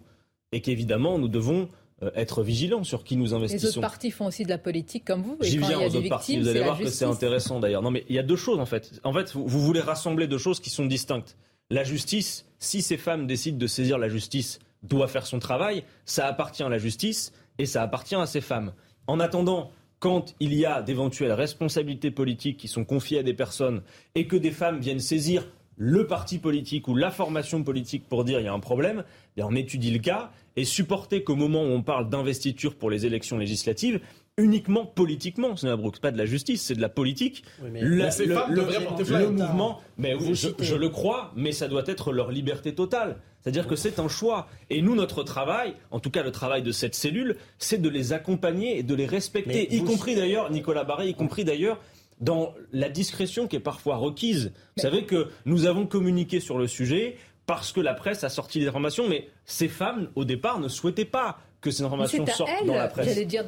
[0.51, 1.69] Et qu'évidemment, nous devons
[2.03, 3.63] euh, être vigilants sur qui nous investissons.
[3.63, 5.37] Les autres partis font aussi de la politique comme vous.
[5.41, 6.39] J'y viens aux autres partis.
[6.39, 7.81] Vous allez voir que c'est intéressant d'ailleurs.
[7.81, 8.99] Non, mais il y a deux choses en fait.
[9.03, 11.35] En fait, vous, voulez rassembler deux choses qui sont distinctes.
[11.69, 15.83] La justice, si ces femmes décident de saisir la justice, doit faire son travail.
[16.05, 18.73] Ça appartient à la justice et ça appartient à ces femmes.
[19.07, 23.81] En attendant, quand il y a d'éventuelles responsabilités politiques qui sont confiées à des personnes
[24.15, 28.39] et que des femmes viennent saisir le parti politique ou la formation politique pour dire
[28.39, 29.03] il y a un problème,
[29.37, 33.05] eh on étudie le cas et supporter qu'au moment où on parle d'investiture pour les
[33.05, 34.01] élections législatives,
[34.37, 37.43] uniquement politiquement, ce n'est pas de la justice, c'est de la politique.
[37.71, 42.11] mais ces le, devraient porter le mouvement, mais je, le crois, mais ça doit être
[42.11, 43.17] leur liberté totale.
[43.47, 44.49] C'est-à-dire que c'est un choix.
[44.69, 48.11] Et nous, notre travail, en tout cas le travail de cette cellule, c'est de les
[48.11, 51.79] accompagner et de les respecter, y compris d'ailleurs, Nicolas Barré, y compris d'ailleurs
[52.19, 54.51] dans la discrétion qui est parfois requise.
[54.75, 58.59] Vous savez que nous avons communiqué sur le sujet, parce que la presse a sorti
[58.59, 62.75] des informations, mais ces femmes, au départ, ne souhaitaient pas que ces informations sortent dans
[62.75, 63.07] la presse.
[63.07, 63.45] J'allais dire,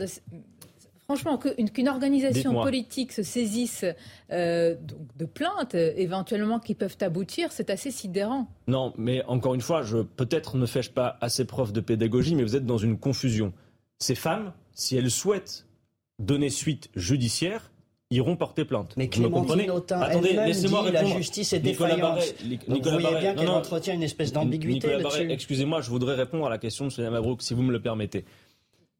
[1.10, 3.84] franchement, qu'une organisation politique se saisisse
[4.32, 4.76] euh,
[5.18, 8.48] de plaintes, éventuellement, qui peuvent aboutir, c'est assez sidérant.
[8.68, 9.82] Non, mais encore une fois,
[10.18, 13.54] peut-être ne fais-je pas assez preuve de pédagogie, mais vous êtes dans une confusion.
[13.98, 15.66] Ces femmes, si elles souhaitent
[16.20, 17.72] donner suite judiciaire,
[18.12, 18.94] iront porter plainte.
[18.96, 21.10] Mais Clémentine Autain Attendez, laissez-moi répondre.
[21.10, 22.36] La justice est Nicolas défaillante.
[22.68, 25.32] Nicolas vous voyez bien qu'elle entretient une espèce d'ambiguïté là-dessus.
[25.32, 28.26] Excusez-moi, je voudrais répondre à la question de Sonia Mabrouk, si vous me le permettez.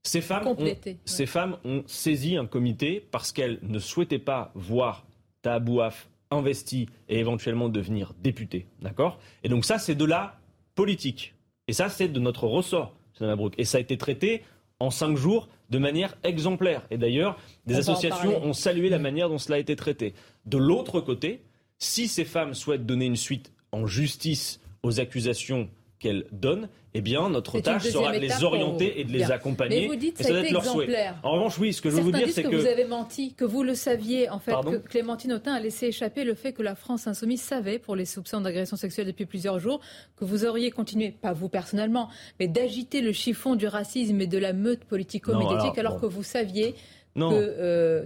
[0.10, 5.06] Ces femmes, ont, ces femmes ont saisi un comité parce qu'elles ne souhaitaient pas voir
[5.44, 8.66] Tabouaf investi et éventuellement devenir député.
[8.82, 9.20] D'accord?
[9.44, 10.40] Et donc ça, c'est de la
[10.74, 11.36] politique.
[11.68, 13.54] Et ça, c'est de notre ressort, Mabrouk.
[13.60, 14.42] Et ça a été traité
[14.80, 16.88] en cinq jours de manière exemplaire.
[16.90, 17.38] Et d'ailleurs,
[17.68, 20.16] des associations ont salué la manière dont cela a été traité.
[20.48, 21.44] De l'autre côté,
[21.78, 25.70] si ces femmes souhaitent donner une suite en justice aux accusations
[26.00, 29.82] qu'elles donnent, eh bien, notre tâche sera de les orienter et de les accompagner.
[29.82, 31.20] Mais vous dites que ça, a été exemplaire.
[31.24, 33.34] En revanche, oui, ce que je veux vous dire, c'est que, que vous avez menti,
[33.34, 36.64] que vous le saviez, en fait, que Clémentine Autain a laissé échapper le fait que
[36.64, 39.82] la France insoumise savait, pour les soupçons d'agression sexuelle depuis plusieurs jours,
[40.16, 44.38] que vous auriez continué, pas vous personnellement, mais d'agiter le chiffon du racisme et de
[44.38, 46.76] la meute politico-médiatique, alors, que vous saviez
[47.20, 48.06] que euh,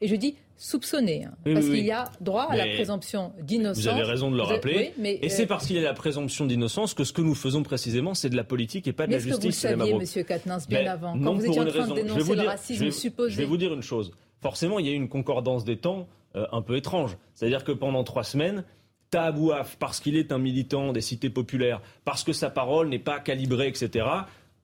[0.00, 3.82] et je dis soupçonné, hein, parce qu'il y a droit à la présomption d'innocence.
[3.82, 4.94] Vous avez raison de le rappeler.
[5.02, 7.62] et c'est euh, parce qu'il y a la présomption d'innocence que ce que nous faisons
[7.62, 9.42] précisément, c'est de la politique et pas de la justice.
[9.42, 11.94] Mais est-ce que vous saviez, Monsieur Katnins, bien avant, quand vous étiez en train de
[11.94, 14.12] dénoncer le racisme supposé Je vais vous dire une chose.
[14.40, 17.16] Forcément, il y a eu une concordance des temps euh, un peu étrange.
[17.34, 18.64] C'est-à-dire que pendant trois semaines,
[19.10, 23.20] Tahabouaf, parce qu'il est un militant des cités populaires, parce que sa parole n'est pas
[23.20, 24.06] calibrée, etc.,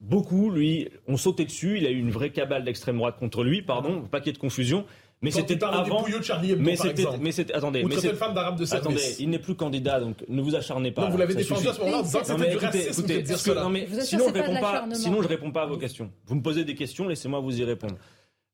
[0.03, 1.79] beaucoup, lui, ont sauté dessus.
[1.79, 4.35] Il a eu une vraie cabale d'extrême droite contre lui, pardon, pas qu'il y ait
[4.35, 4.85] de confusion.
[5.23, 6.03] Mais c'était avant.
[6.03, 8.87] Du de Charlie Hebdo, mais c'était, mais c'était, attendez, mais cette femme d'arabe de service.
[8.87, 11.03] Attendez, il n'est plus candidat, donc ne vous acharnez pas.
[11.03, 13.63] Non, vous l'avez défendu à ce moment-là, c'était du racisme de dire cela.
[13.63, 16.11] Non, mais sinon je réponds pas, sinon je réponds pas à vos questions.
[16.27, 17.95] Vous me posez des questions, laissez-moi vous y répondre.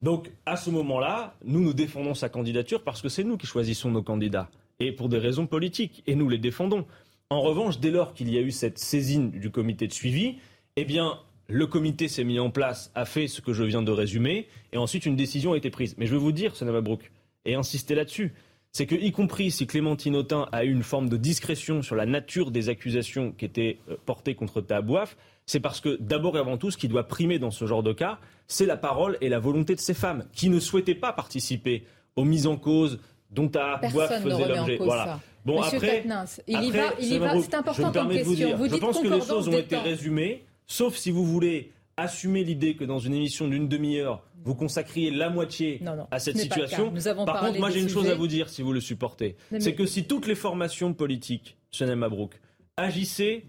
[0.02, 3.90] Donc, à ce moment-là, nous nous défendons sa candidature parce que c'est nous qui choisissons
[3.90, 6.84] nos candidats et pour des raisons politiques et nous les défendons.
[7.30, 10.36] En revanche, dès lors qu'il y a eu cette saisine du comité de suivi,
[10.76, 11.18] eh bien,
[11.48, 14.76] le comité s'est mis en place, a fait ce que je viens de résumer, et
[14.76, 15.94] ensuite une décision a été prise.
[15.98, 17.10] Mais je veux vous dire, Sonama Brook,
[17.46, 18.34] et insister là-dessus,
[18.70, 22.04] c'est que, y compris si Clémentine Autain a eu une forme de discrétion sur la
[22.04, 26.58] nature des accusations qui étaient euh, portées contre Tahabouaf, c'est parce que, d'abord et avant
[26.58, 29.38] tout, ce qui doit primer dans ce genre de cas, c'est la parole et la
[29.38, 31.84] volonté de ces femmes qui ne souhaitaient pas participer
[32.16, 34.76] aux mises en cause dont Tahabouaf faisait l'objet.
[34.78, 35.20] Voilà.
[35.46, 36.04] Bon, Monsieur après,
[36.46, 37.40] il y va, il y va.
[37.40, 38.56] C'est important comme question.
[38.56, 42.76] Vous, je pense que les choses ont été résumées, sauf si vous voulez assumer l'idée
[42.76, 46.92] que dans une émission d'une demi-heure, vous consacriez la moitié à cette situation.
[47.26, 49.36] Par contre, moi j'ai une chose à vous dire si vous le supportez.
[49.58, 52.40] C'est que si toutes les formations politiques, Chanel Mabrouk,
[52.76, 53.44] agissaient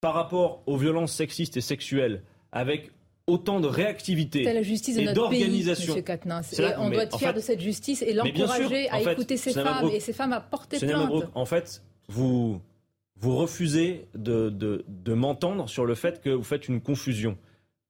[0.00, 2.22] par rapport aux violences sexistes et sexuelles
[2.52, 2.90] avec
[3.26, 5.94] autant de réactivité la justice de et d'organisation.
[6.78, 10.14] On doit être fier de cette justice et l'encourager à écouter ces femmes et ces
[10.14, 11.12] femmes à porter plainte.
[11.34, 12.60] en fait, vous,
[13.20, 17.36] vous refusez de, de, de m'entendre sur le fait que vous faites une confusion.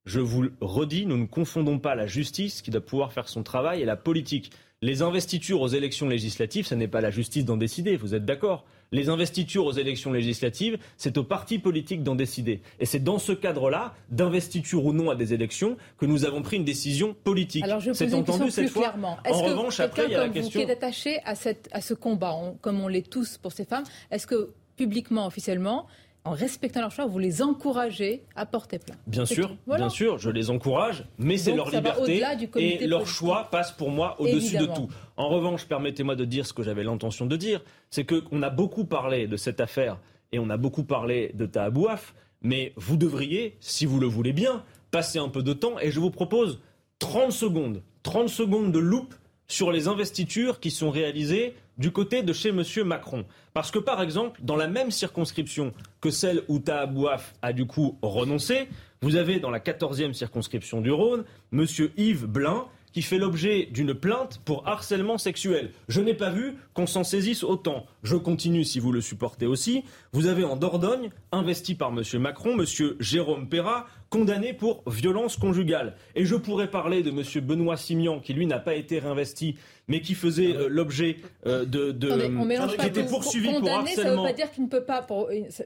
[0.05, 3.43] Je vous le redis, nous ne confondons pas la justice qui doit pouvoir faire son
[3.43, 4.51] travail et la politique.
[4.81, 8.65] Les investitures aux élections législatives, ce n'est pas la justice d'en décider, vous êtes d'accord
[8.91, 12.61] Les investitures aux élections législatives, c'est aux partis politiques d'en décider.
[12.79, 16.57] Et c'est dans ce cadre-là, d'investiture ou non à des élections, que nous avons pris
[16.57, 17.63] une décision politique.
[17.63, 18.89] Alors je c'est entendu cette fois.
[18.89, 19.19] Clairement.
[19.23, 20.59] Est-ce en que revanche, après, il y a la question.
[20.59, 23.65] Vous qui est attaché à, cette, à ce combat, comme on l'est tous pour ces
[23.65, 25.87] femmes, est-ce que publiquement, officiellement,
[26.23, 28.99] en respectant leur choix, vous les encouragez à porter plainte.
[29.07, 32.23] Bien sûr, bien sûr, je les encourage, mais c'est leur liberté
[32.57, 34.87] et leur choix passe pour moi au-dessus de tout.
[35.17, 38.85] En revanche, permettez-moi de dire ce que j'avais l'intention de dire, c'est qu'on a beaucoup
[38.85, 39.97] parlé de cette affaire
[40.31, 44.63] et on a beaucoup parlé de Tahabouaf, mais vous devriez, si vous le voulez bien,
[44.91, 46.59] passer un peu de temps et je vous propose
[46.99, 49.15] 30 secondes, 30 secondes de loupe
[49.47, 52.63] sur les investitures qui sont réalisées du côté de chez M.
[52.85, 53.25] Macron.
[53.53, 57.97] Parce que, par exemple, dans la même circonscription que celle où Tahabouaf a du coup
[58.01, 58.69] renoncé,
[59.01, 61.65] vous avez dans la 14e circonscription du Rhône M.
[61.97, 65.71] Yves Blin qui fait l'objet d'une plainte pour harcèlement sexuel.
[65.87, 67.85] Je n'ai pas vu qu'on s'en saisisse autant.
[68.03, 69.83] Je continue si vous le supportez aussi.
[70.11, 72.03] Vous avez en Dordogne, investi par M.
[72.19, 72.65] Macron, M.
[72.99, 75.95] Jérôme Perra, condamné pour violence conjugale.
[76.15, 77.23] Et je pourrais parler de M.
[77.45, 79.55] Benoît Simian, qui lui n'a pas été réinvesti,
[79.87, 81.15] mais qui faisait euh, l'objet
[81.47, 84.03] euh, de, de qui était poursuivi pour, harcèlement.
[84.03, 85.07] Ça ne veut pas dire qu'il ne peut pas.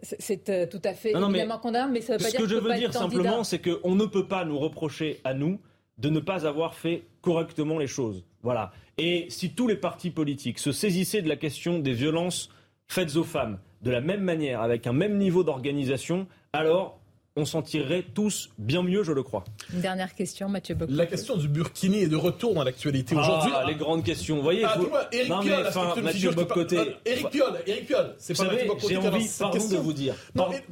[0.01, 2.49] C'est euh, tout à fait évidemment condamnable, mais ça ne veut pas dire Ce que
[2.49, 5.59] je veux dire simplement, c'est qu'on ne peut pas nous reprocher à nous
[5.97, 8.23] de ne pas avoir fait correctement les choses.
[8.43, 8.71] Voilà.
[8.99, 12.49] Et si tous les partis politiques se saisissaient de la question des violences
[12.87, 16.99] faites aux femmes de la même manière, avec un même niveau d'organisation, alors
[17.37, 19.43] on s'en tirerait tous bien mieux, je le crois.
[19.73, 20.87] Une dernière question, Mathieu Bock.
[20.89, 23.51] La question du Burkini est de retour dans l'actualité aujourd'hui.
[23.53, 24.37] Ah, les grandes questions.
[24.37, 24.89] Vous voyez, ah, vous...
[25.11, 25.67] Eric non, Piolle,
[25.97, 26.77] mais Mathieu Boccoté.
[26.79, 30.15] Ah, Eric Piolle, Eric Piolle, c'est pas Mathieu J'ai envie, pardon de vous dire,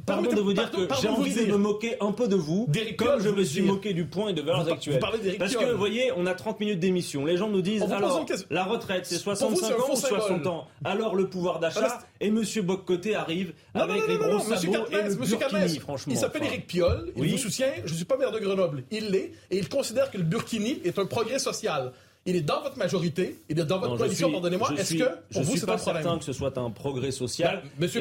[0.06, 3.20] pardon de vous dire que j'ai envie de me moquer un peu de vous, comme
[3.20, 5.00] je me suis moqué du point et de valeurs actuelles.
[5.38, 7.26] Parce que, vous voyez, on a 30 minutes d'émission.
[7.26, 10.66] Les gens nous disent, alors, la retraite, c'est 65 ans ou 60 ans?
[10.82, 15.78] Alors, le pouvoir d'achat, et Monsieur Boccoté arrive avec les gros sabots et le Burkini,
[15.78, 16.14] franchement.
[16.14, 19.32] Il s'appelle Piolle, il vous soutient, je ne suis pas maire de Grenoble, il l'est,
[19.50, 21.92] et il considère que le Burkini est un progrès social.
[22.26, 24.72] Il est dans votre majorité, il est dans votre coalition, pardonnez-moi.
[24.78, 25.78] Est-ce que pour je vous, c'est un problème?
[25.78, 27.62] Je suis pas certain que ce soit un progrès social.
[27.62, 28.00] Ben, monsieur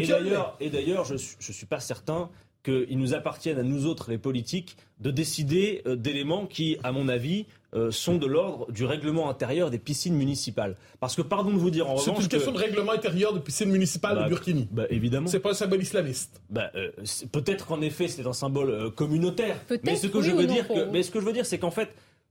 [0.60, 2.30] et d'ailleurs, je ne suis pas certain
[2.64, 7.10] qu'il nous appartienne à nous autres, les politiques, de décider euh, d'éléments qui, à mon
[7.10, 10.78] avis, euh, sont de l'ordre du règlement intérieur des piscines municipales.
[11.00, 12.16] Parce que, pardon de vous dire en revanche.
[12.18, 14.68] C'est une question de règlement intérieur de piscines municipales bah, au Burkini.
[14.72, 15.28] Bah, évidemment.
[15.28, 16.42] C'est pas un symbole islamiste.
[16.50, 16.92] Bah, euh,
[17.32, 19.60] Peut-être qu'en effet, c'est un symbole communautaire.
[19.84, 21.90] Mais ce que je veux dire, mais ce que je veux dire, c'est qu'en fait,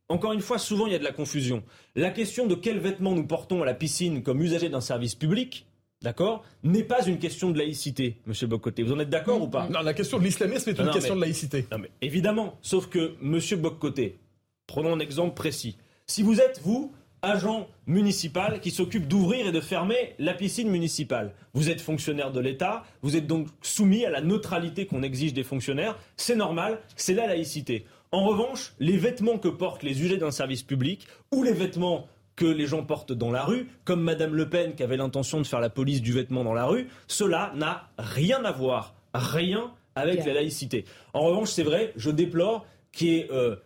[0.09, 1.63] encore une fois, souvent il y a de la confusion.
[1.95, 5.67] La question de quels vêtements nous portons à la piscine comme usagers d'un service public,
[6.03, 8.83] d'accord, n'est pas une question de laïcité, Monsieur Boccoté.
[8.83, 11.21] Vous en êtes d'accord ou pas Non, la question de l'islamisme est une question de
[11.21, 11.67] laïcité.
[11.71, 14.19] Non, mais évidemment, sauf que Monsieur Boccoté,
[14.67, 15.77] prenons un exemple précis.
[16.07, 16.93] Si vous êtes, vous,
[17.23, 21.33] agent municipal qui s'occupe d'ouvrir et de fermer la piscine municipale.
[21.55, 25.45] Vous êtes fonctionnaire de l'État, vous êtes donc soumis à la neutralité qu'on exige des
[25.45, 27.87] fonctionnaires, c'est normal, c'est la laïcité.
[28.11, 32.47] En revanche, les vêtements que portent les usagers d'un service public ou les vêtements que
[32.47, 35.61] les gens portent dans la rue, comme Madame Le Pen qui avait l'intention de faire
[35.61, 40.33] la police du vêtement dans la rue, cela n'a rien à voir, rien avec la
[40.33, 40.85] laïcité.
[41.13, 43.57] En revanche, c'est vrai, je déplore qu'il y ait euh,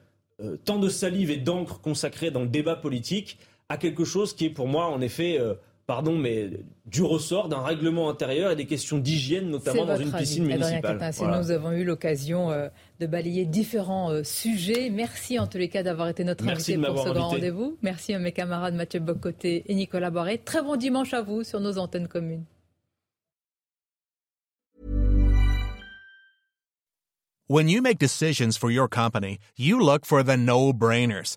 [0.42, 3.38] euh, tant de salive et d'encre consacrée dans le débat politique
[3.68, 5.54] à quelque chose qui est pour moi en effet euh,
[5.86, 6.50] pardon, mais
[6.84, 10.98] du ressort d'un règlement intérieur et des questions d'hygiène, notamment dans une piscine municipale.
[11.38, 12.68] Nous avons eu l'occasion euh,
[13.00, 14.90] de balayer différents euh, sujets.
[14.90, 17.76] Merci en tous les cas d'avoir été notre invité pour ce grand rendez-vous.
[17.82, 20.38] Merci à mes camarades Mathieu Bocoté et Nicolas Boré.
[20.38, 22.44] Très bon dimanche à vous sur nos antennes communes.
[27.48, 31.36] When you make decisions for your company, you look for the no-brainers.